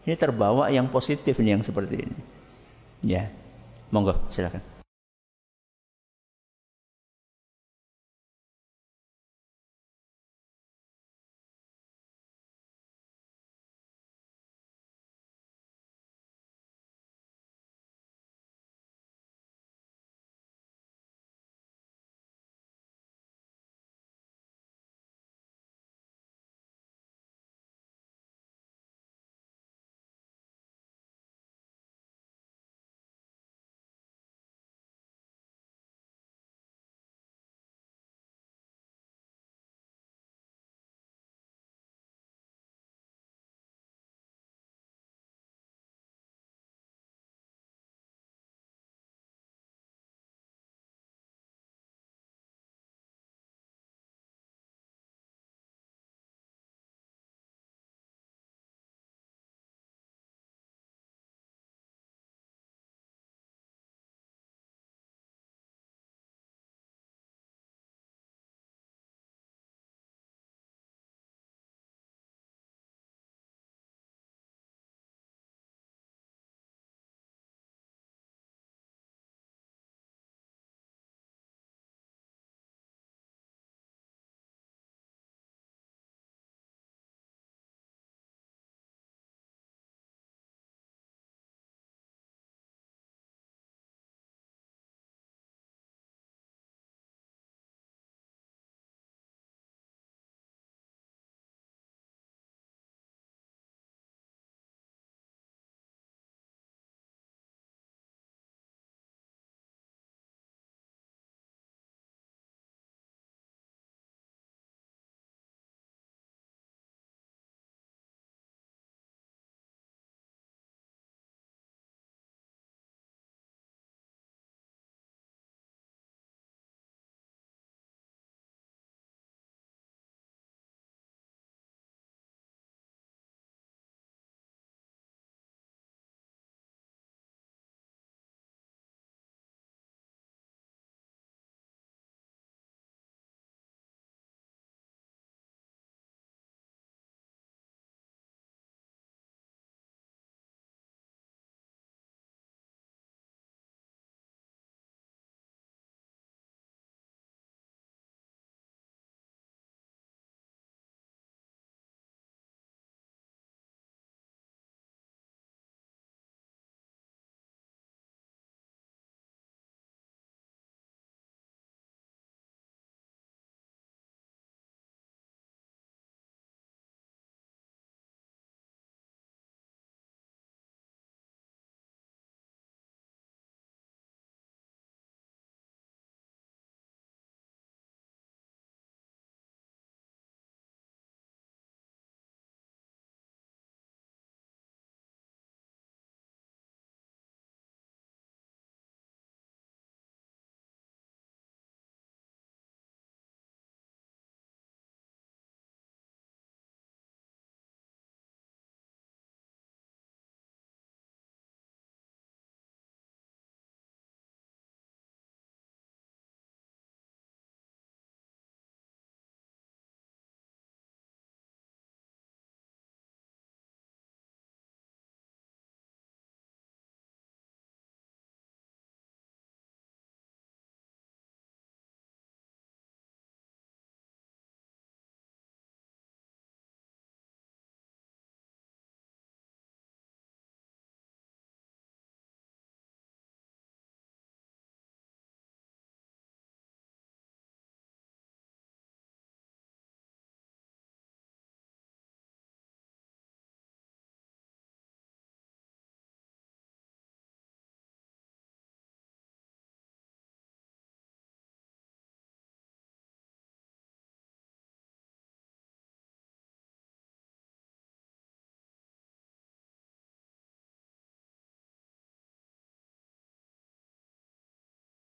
[0.06, 2.20] Ini terbawa yang positif nih yang seperti ini.
[3.06, 3.30] Ya,
[3.94, 4.75] monggo silakan.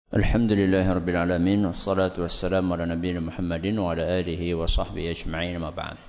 [0.10, 6.02] الحمد لله رب العالمين والصلاة والسلام على نبينا محمد وعلى آله وصحبه أجمعين ما بعد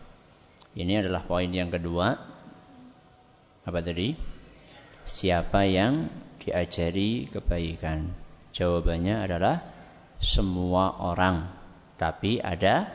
[0.73, 2.17] Ini adalah poin yang kedua.
[3.61, 4.17] Apa tadi?
[5.05, 6.09] Siapa yang
[6.41, 8.09] diajari kebaikan?
[8.57, 9.61] Jawabannya adalah
[10.17, 11.53] semua orang.
[12.01, 12.89] Tapi ada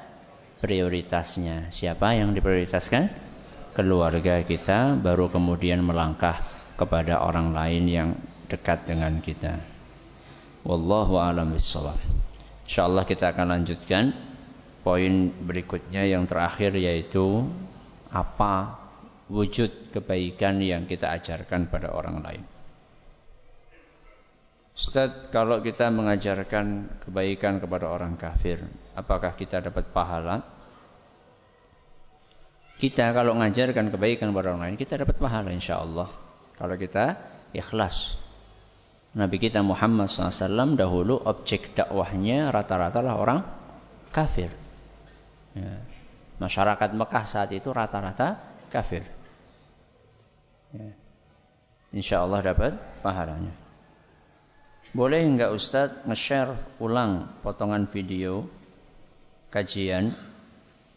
[0.57, 1.69] prioritasnya.
[1.69, 3.13] Siapa yang diprioritaskan?
[3.77, 6.41] Keluarga kita, baru kemudian melangkah
[6.81, 8.09] kepada orang lain yang
[8.49, 9.75] dekat dengan kita.
[10.64, 11.56] Wallahu a'lam.
[11.56, 14.12] Insyaallah kita akan lanjutkan
[14.84, 17.48] poin berikutnya yang terakhir yaitu
[18.12, 18.80] apa
[19.30, 22.42] wujud kebaikan yang kita ajarkan pada orang lain.
[24.74, 28.64] Ustaz, kalau kita mengajarkan kebaikan kepada orang kafir,
[28.96, 30.40] apakah kita dapat pahala?
[32.80, 36.08] Kita kalau mengajarkan kebaikan kepada orang lain, kita dapat pahala insya Allah.
[36.56, 37.12] Kalau kita
[37.52, 38.16] ikhlas
[39.10, 43.40] Nabi kita Muhammad SAW dahulu objek dakwahnya rata-rata lah orang
[44.14, 44.54] kafir.
[45.50, 45.82] Ya.
[46.38, 48.38] Masyarakat Mekah saat itu rata-rata
[48.70, 49.02] kafir.
[50.70, 50.94] Ya.
[51.90, 53.50] Insya Allah dapat pahalanya.
[54.94, 58.46] Boleh enggak Ustadz nge-share ulang potongan video
[59.50, 60.14] kajian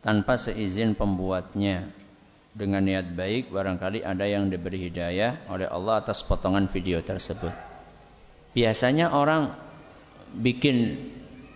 [0.06, 1.90] tanpa seizin pembuatnya
[2.54, 7.73] dengan niat baik barangkali ada yang diberi hidayah oleh Allah atas potongan video tersebut.
[8.54, 9.54] Biasanya orang
[10.34, 11.10] bikin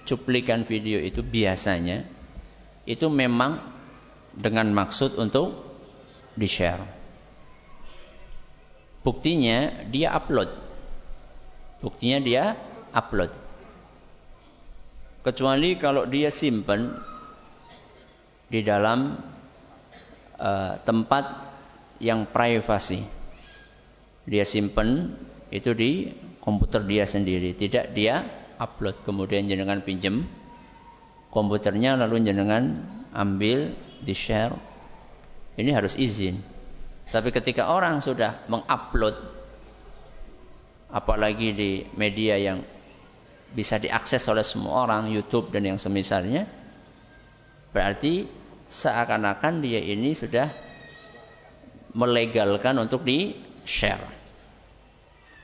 [0.06, 2.06] cuplikan video itu biasanya
[2.90, 3.62] itu memang
[4.34, 5.54] dengan maksud untuk
[6.38, 6.86] di-share.
[9.02, 10.50] Buktinya dia upload.
[11.82, 12.44] Buktinya dia
[12.94, 13.32] upload.
[15.22, 16.98] Kecuali kalau dia simpan
[18.48, 19.20] di dalam
[20.40, 21.26] uh, tempat
[22.00, 23.04] yang privasi.
[24.28, 25.16] Dia simpan
[25.52, 26.12] itu di
[26.48, 28.24] komputer dia sendiri, tidak dia
[28.56, 30.24] upload kemudian jenengan pinjem
[31.28, 34.56] komputernya lalu jenengan ambil di share.
[35.60, 36.40] Ini harus izin.
[37.12, 39.16] Tapi ketika orang sudah mengupload
[40.88, 42.64] apalagi di media yang
[43.52, 46.48] bisa diakses oleh semua orang, YouTube dan yang semisalnya,
[47.76, 48.28] berarti
[48.72, 50.48] seakan-akan dia ini sudah
[51.96, 53.36] melegalkan untuk di
[53.68, 54.17] share.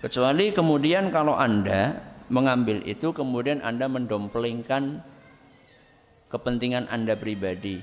[0.03, 1.95] Kecuali kemudian kalau Anda
[2.27, 4.99] mengambil itu kemudian Anda mendomplengkan
[6.27, 7.79] kepentingan Anda pribadi.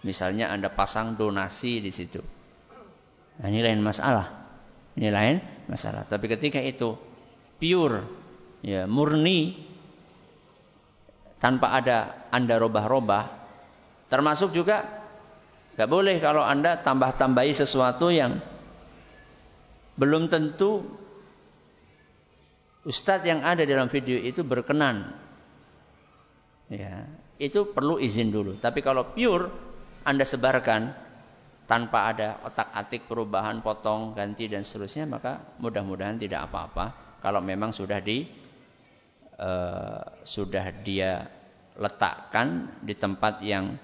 [0.00, 2.24] Misalnya Anda pasang donasi di situ.
[3.36, 4.32] Nah, ini lain masalah.
[4.96, 5.36] Ini lain
[5.68, 6.08] masalah.
[6.08, 6.96] Tapi ketika itu
[7.60, 8.00] pure,
[8.64, 9.60] ya murni,
[11.36, 13.24] tanpa ada Anda robah-robah,
[14.08, 14.88] termasuk juga
[15.76, 18.40] nggak boleh kalau Anda tambah-tambahi sesuatu yang
[20.00, 20.80] belum tentu
[22.86, 25.10] Ustadz yang ada dalam video itu berkenan.
[26.70, 27.10] Ya,
[27.42, 28.54] itu perlu izin dulu.
[28.62, 29.50] Tapi kalau pure
[30.06, 30.94] Anda sebarkan
[31.66, 37.18] tanpa ada otak-atik perubahan, potong, ganti dan seterusnya, maka mudah-mudahan tidak apa-apa.
[37.18, 38.22] Kalau memang sudah di
[39.42, 41.26] uh, sudah dia
[41.74, 43.74] letakkan di tempat yang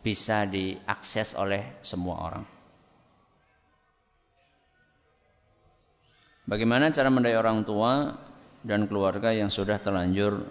[0.00, 2.44] bisa diakses oleh semua orang.
[6.46, 8.14] Bagaimana cara mendaya orang tua
[8.66, 10.42] dan keluarga yang sudah terlanjur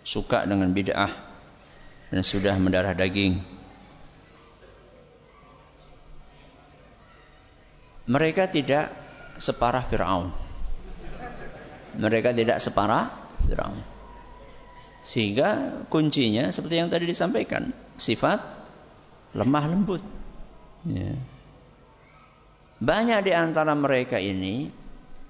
[0.00, 1.12] suka dengan bid'ah
[2.08, 3.44] dan sudah mendarah daging.
[8.10, 8.90] Mereka tidak
[9.38, 10.32] separah Fir'aun.
[12.00, 13.06] Mereka tidak separah
[13.46, 13.78] Fir'aun.
[15.04, 18.40] Sehingga kuncinya seperti yang tadi disampaikan, sifat
[19.36, 20.02] lemah lembut.
[20.88, 21.14] Ya.
[22.80, 24.72] Banyak di antara mereka ini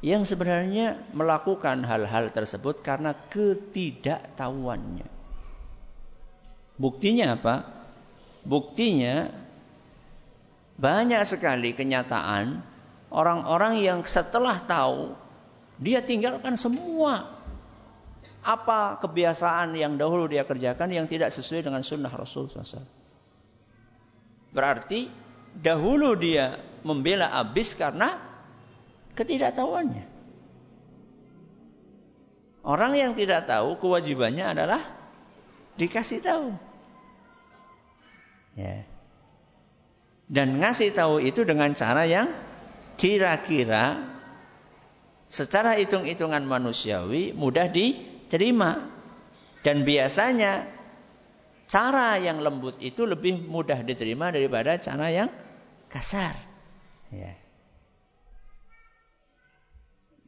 [0.00, 5.08] yang sebenarnya melakukan hal-hal tersebut karena ketidaktahuannya.
[6.80, 7.56] Buktinya apa?
[8.40, 9.28] Buktinya
[10.80, 12.64] banyak sekali kenyataan
[13.12, 15.12] orang-orang yang setelah tahu
[15.76, 17.36] dia tinggalkan semua
[18.40, 22.88] apa kebiasaan yang dahulu dia kerjakan yang tidak sesuai dengan sunnah Rasul SAW.
[24.56, 25.12] Berarti
[25.52, 28.29] dahulu dia membela abis karena
[29.20, 30.04] ketidaktahuannya.
[32.64, 34.80] Orang yang tidak tahu kewajibannya adalah
[35.76, 36.56] dikasih tahu.
[38.56, 38.84] Ya.
[40.30, 42.32] Dan ngasih tahu itu dengan cara yang
[42.96, 44.08] kira-kira
[45.28, 48.88] secara hitung-hitungan manusiawi mudah diterima.
[49.60, 50.64] Dan biasanya
[51.68, 55.28] cara yang lembut itu lebih mudah diterima daripada cara yang
[55.92, 56.32] kasar.
[57.12, 57.36] Ya.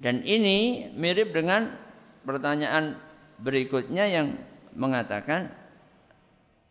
[0.02, 1.78] Dan ini mirip dengan
[2.26, 2.98] pertanyaan
[3.38, 4.34] berikutnya yang
[4.74, 5.54] mengatakan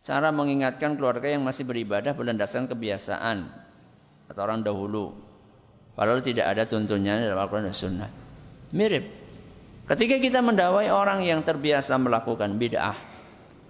[0.04, 3.48] cara mengingatkan keluarga yang masih beribadah berlandaskan kebiasaan
[4.28, 5.16] atau orang dahulu.
[5.96, 8.10] Padahal tidak ada tuntunannya dalam Al-Quran dan Sunnah.
[8.76, 9.04] Mirip.
[9.88, 12.96] Ketika kita mendawai orang yang terbiasa melakukan bid'ah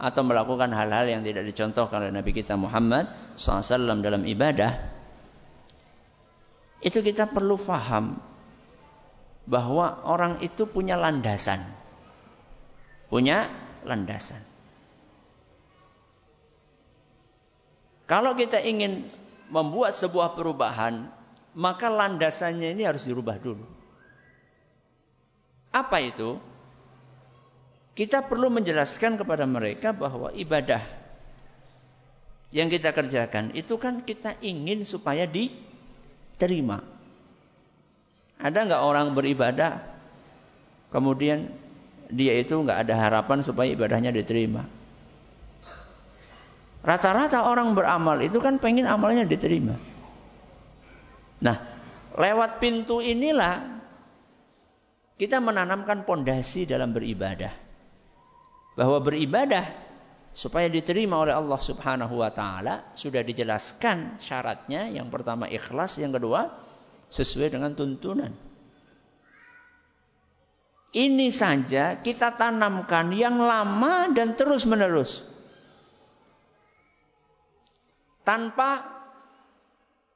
[0.02, 3.06] atau melakukan hal-hal yang tidak dicontohkan oleh Nabi kita Muhammad
[3.38, 4.74] SAW dalam ibadah,
[6.82, 8.31] itu kita perlu faham
[9.44, 11.62] bahwa orang itu punya landasan.
[13.10, 13.50] Punya
[13.82, 14.40] landasan.
[18.06, 19.08] Kalau kita ingin
[19.48, 21.08] membuat sebuah perubahan,
[21.56, 23.64] maka landasannya ini harus dirubah dulu.
[25.72, 26.36] Apa itu?
[27.92, 30.80] Kita perlu menjelaskan kepada mereka bahwa ibadah
[32.52, 36.84] yang kita kerjakan itu kan kita ingin supaya diterima.
[38.42, 39.78] Ada nggak orang beribadah
[40.90, 41.46] kemudian
[42.10, 44.66] dia itu nggak ada harapan supaya ibadahnya diterima?
[46.82, 49.78] Rata-rata orang beramal itu kan pengen amalnya diterima.
[51.38, 51.56] Nah,
[52.18, 53.80] lewat pintu inilah
[55.14, 57.54] kita menanamkan pondasi dalam beribadah.
[58.74, 59.70] Bahwa beribadah
[60.34, 64.90] supaya diterima oleh Allah Subhanahu wa taala sudah dijelaskan syaratnya.
[64.90, 66.50] Yang pertama ikhlas, yang kedua
[67.12, 68.32] sesuai dengan tuntunan.
[70.92, 75.24] Ini saja kita tanamkan yang lama dan terus menerus.
[78.24, 78.84] Tanpa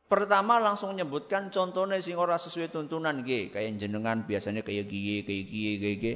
[0.06, 3.48] pertama langsung menyebutkan contohnya sing ora sesuai tuntunan G.
[3.52, 6.14] Kayak jenengan biasanya kayak gigi, kayak gigi, kayak gigi.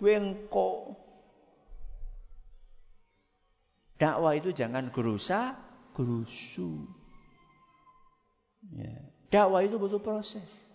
[0.00, 0.96] Gue engko.
[4.00, 5.60] Dakwah itu jangan gerusa,
[5.92, 6.88] gerusu.
[8.80, 9.09] Ya.
[9.30, 10.66] Dakwah itu butuh proses.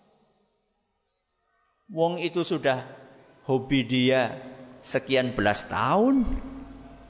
[1.92, 2.82] Wong itu sudah
[3.44, 4.40] hobi dia
[4.80, 6.24] sekian belas tahun.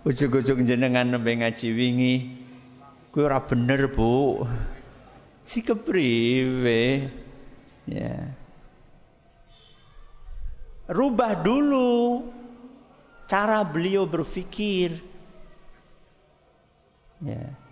[0.07, 2.17] Ujung-ujung jenengan nembe ngaji wingi.
[3.11, 4.43] Kuwi ora bener, Bu.
[5.47, 7.09] Si kepriwe.
[7.87, 8.35] Ya.
[10.87, 12.27] Rubah dulu
[13.27, 15.03] cara beliau berpikir.
[17.23, 17.66] Ya.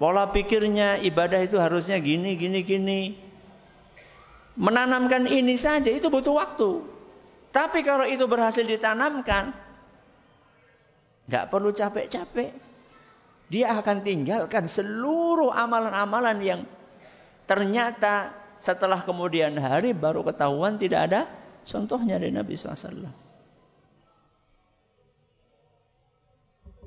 [0.00, 3.00] Pola pikirnya ibadah itu harusnya gini, gini, gini.
[4.56, 6.80] Menanamkan ini saja itu butuh waktu.
[7.52, 9.52] Tapi kalau itu berhasil ditanamkan,
[11.28, 12.48] nggak perlu capek-capek.
[13.52, 16.60] Dia akan tinggalkan seluruh amalan-amalan yang
[17.44, 21.20] ternyata setelah kemudian hari baru ketahuan tidak ada
[21.68, 23.29] contohnya dari Nabi SAW.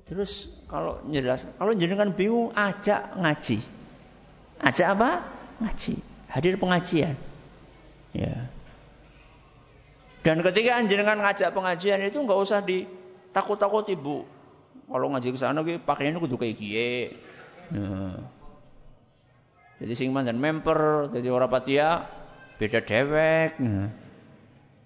[0.04, 3.64] Terus kalau jelas, kalau jenengan bingung ajak ngaji.
[4.60, 5.10] Ajak apa?
[5.64, 5.94] Ngaji.
[6.28, 7.16] Hadir pengajian.
[8.12, 8.52] Ya.
[10.24, 14.28] Dan ketika jenengan ngajak pengajian itu nggak usah ditakut-takut ibu.
[14.88, 17.16] Kalau ngaji ke sana pakaiannya kudu kayak gie.
[17.72, 18.20] Ya.
[19.84, 22.08] Jadi sing dan memper, jadi orang patia
[22.60, 23.52] beda dewek.
[23.60, 23.92] Ya.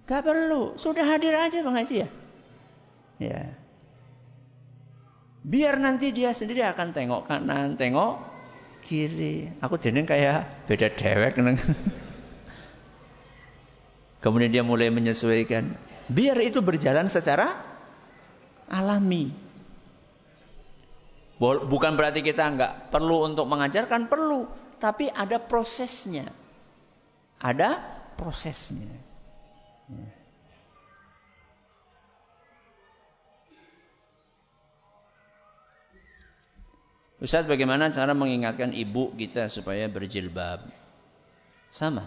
[0.07, 2.09] Gak perlu, sudah hadir aja pengajian.
[3.19, 3.51] Ya.
[5.47, 8.19] Biar nanti dia sendiri akan tengok kanan, tengok
[8.83, 9.47] kiri.
[9.63, 11.39] Aku jeneng kayak beda dewek.
[14.23, 15.71] Kemudian dia mulai menyesuaikan.
[16.11, 17.63] Biar itu berjalan secara
[18.67, 19.31] alami.
[21.39, 24.51] Bukan berarti kita nggak perlu untuk mengajarkan, perlu.
[24.83, 26.27] Tapi ada prosesnya.
[27.39, 27.79] Ada
[28.19, 28.99] prosesnya.
[37.17, 40.69] Ustaz bagaimana cara mengingatkan ibu kita supaya berjilbab?
[41.73, 42.05] Sama.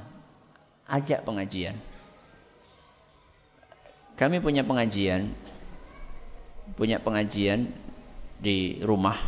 [0.87, 1.75] Ajak pengajian.
[4.15, 5.35] Kami punya pengajian.
[6.79, 7.75] Punya pengajian
[8.39, 9.19] di rumah.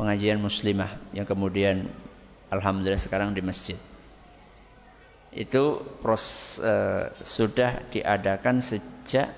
[0.00, 1.92] Pengajian muslimah yang kemudian
[2.48, 3.76] alhamdulillah sekarang di masjid.
[5.28, 9.28] Itu pros, uh, sudah diadakan sejak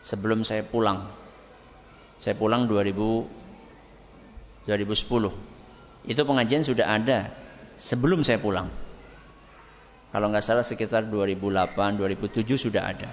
[0.00, 1.20] sebelum saya pulang
[2.20, 3.40] saya pulang 2000
[4.68, 5.32] 2010.
[6.06, 7.32] Itu pengajian sudah ada
[7.80, 8.68] sebelum saya pulang.
[10.10, 13.08] Kalau nggak salah sekitar 2008, 2007 sudah ada.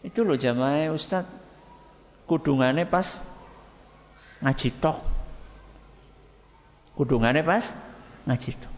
[0.02, 1.41] Itu loh jamaah Ustadz
[2.32, 3.20] kudungane pas
[4.40, 5.04] ngaji tok.
[6.96, 7.76] Kudungane pas
[8.24, 8.74] ngaji tok.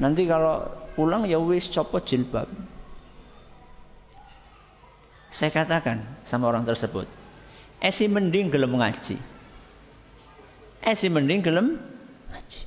[0.00, 0.64] Nanti kalau
[0.96, 2.48] pulang ya wis copot jilbab.
[5.28, 7.04] Saya katakan sama orang tersebut,
[7.84, 9.20] esi mending gelem ngaji.
[10.80, 11.80] Esi mending gelem
[12.32, 12.62] ngaji.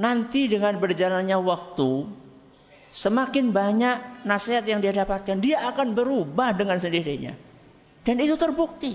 [0.00, 1.90] Nanti dengan berjalannya waktu,
[2.94, 7.34] semakin banyak nasihat yang dia dapatkan, dia akan berubah dengan sendirinya.
[8.06, 8.94] Dan itu terbukti.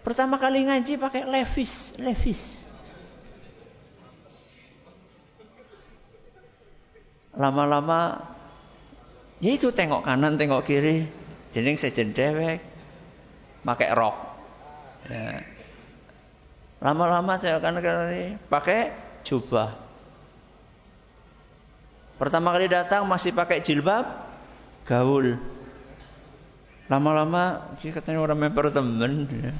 [0.00, 2.66] Pertama kali ngaji pakai levis, levis.
[7.36, 8.16] lama-lama
[9.44, 11.04] ya itu tengok kanan tengok kiri
[11.52, 12.64] jadi sejen dewek
[13.60, 14.16] pakai rok
[15.12, 15.44] ya.
[16.80, 19.85] lama-lama kanan kiri pakai jubah
[22.16, 24.04] pertama kali datang masih pakai jilbab
[24.88, 25.36] gaul
[26.86, 29.52] lama-lama katanya orang memper temen ya.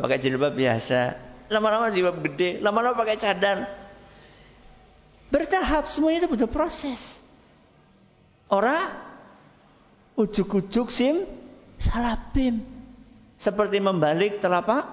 [0.00, 1.16] pakai jilbab biasa
[1.48, 3.84] lama-lama jilbab gede lama-lama pakai cadar
[5.34, 7.18] Bertahap semuanya itu butuh proses.
[8.46, 8.86] Orang
[10.14, 11.26] ujuk-ujuk sim
[11.74, 12.62] salabim.
[13.34, 14.86] Seperti membalik telapak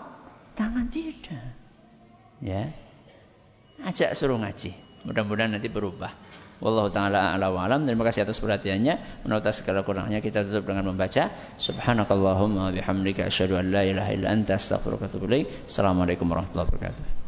[0.57, 1.45] tangan tidak.
[2.41, 2.73] Ya.
[3.85, 4.73] Ajak suruh ngaji.
[5.05, 6.09] Mudah-mudahan nanti berubah.
[6.61, 7.89] Wallahu taala ala wa alam.
[7.89, 9.25] Terima kasih atas perhatiannya.
[9.25, 14.55] Menurut segala kurangnya kita tutup dengan membaca subhanakallahumma bihamdika asyhadu an la ilaha illa anta.
[14.61, 17.20] Assalamualaikum warahmatullahi wabarakatuh.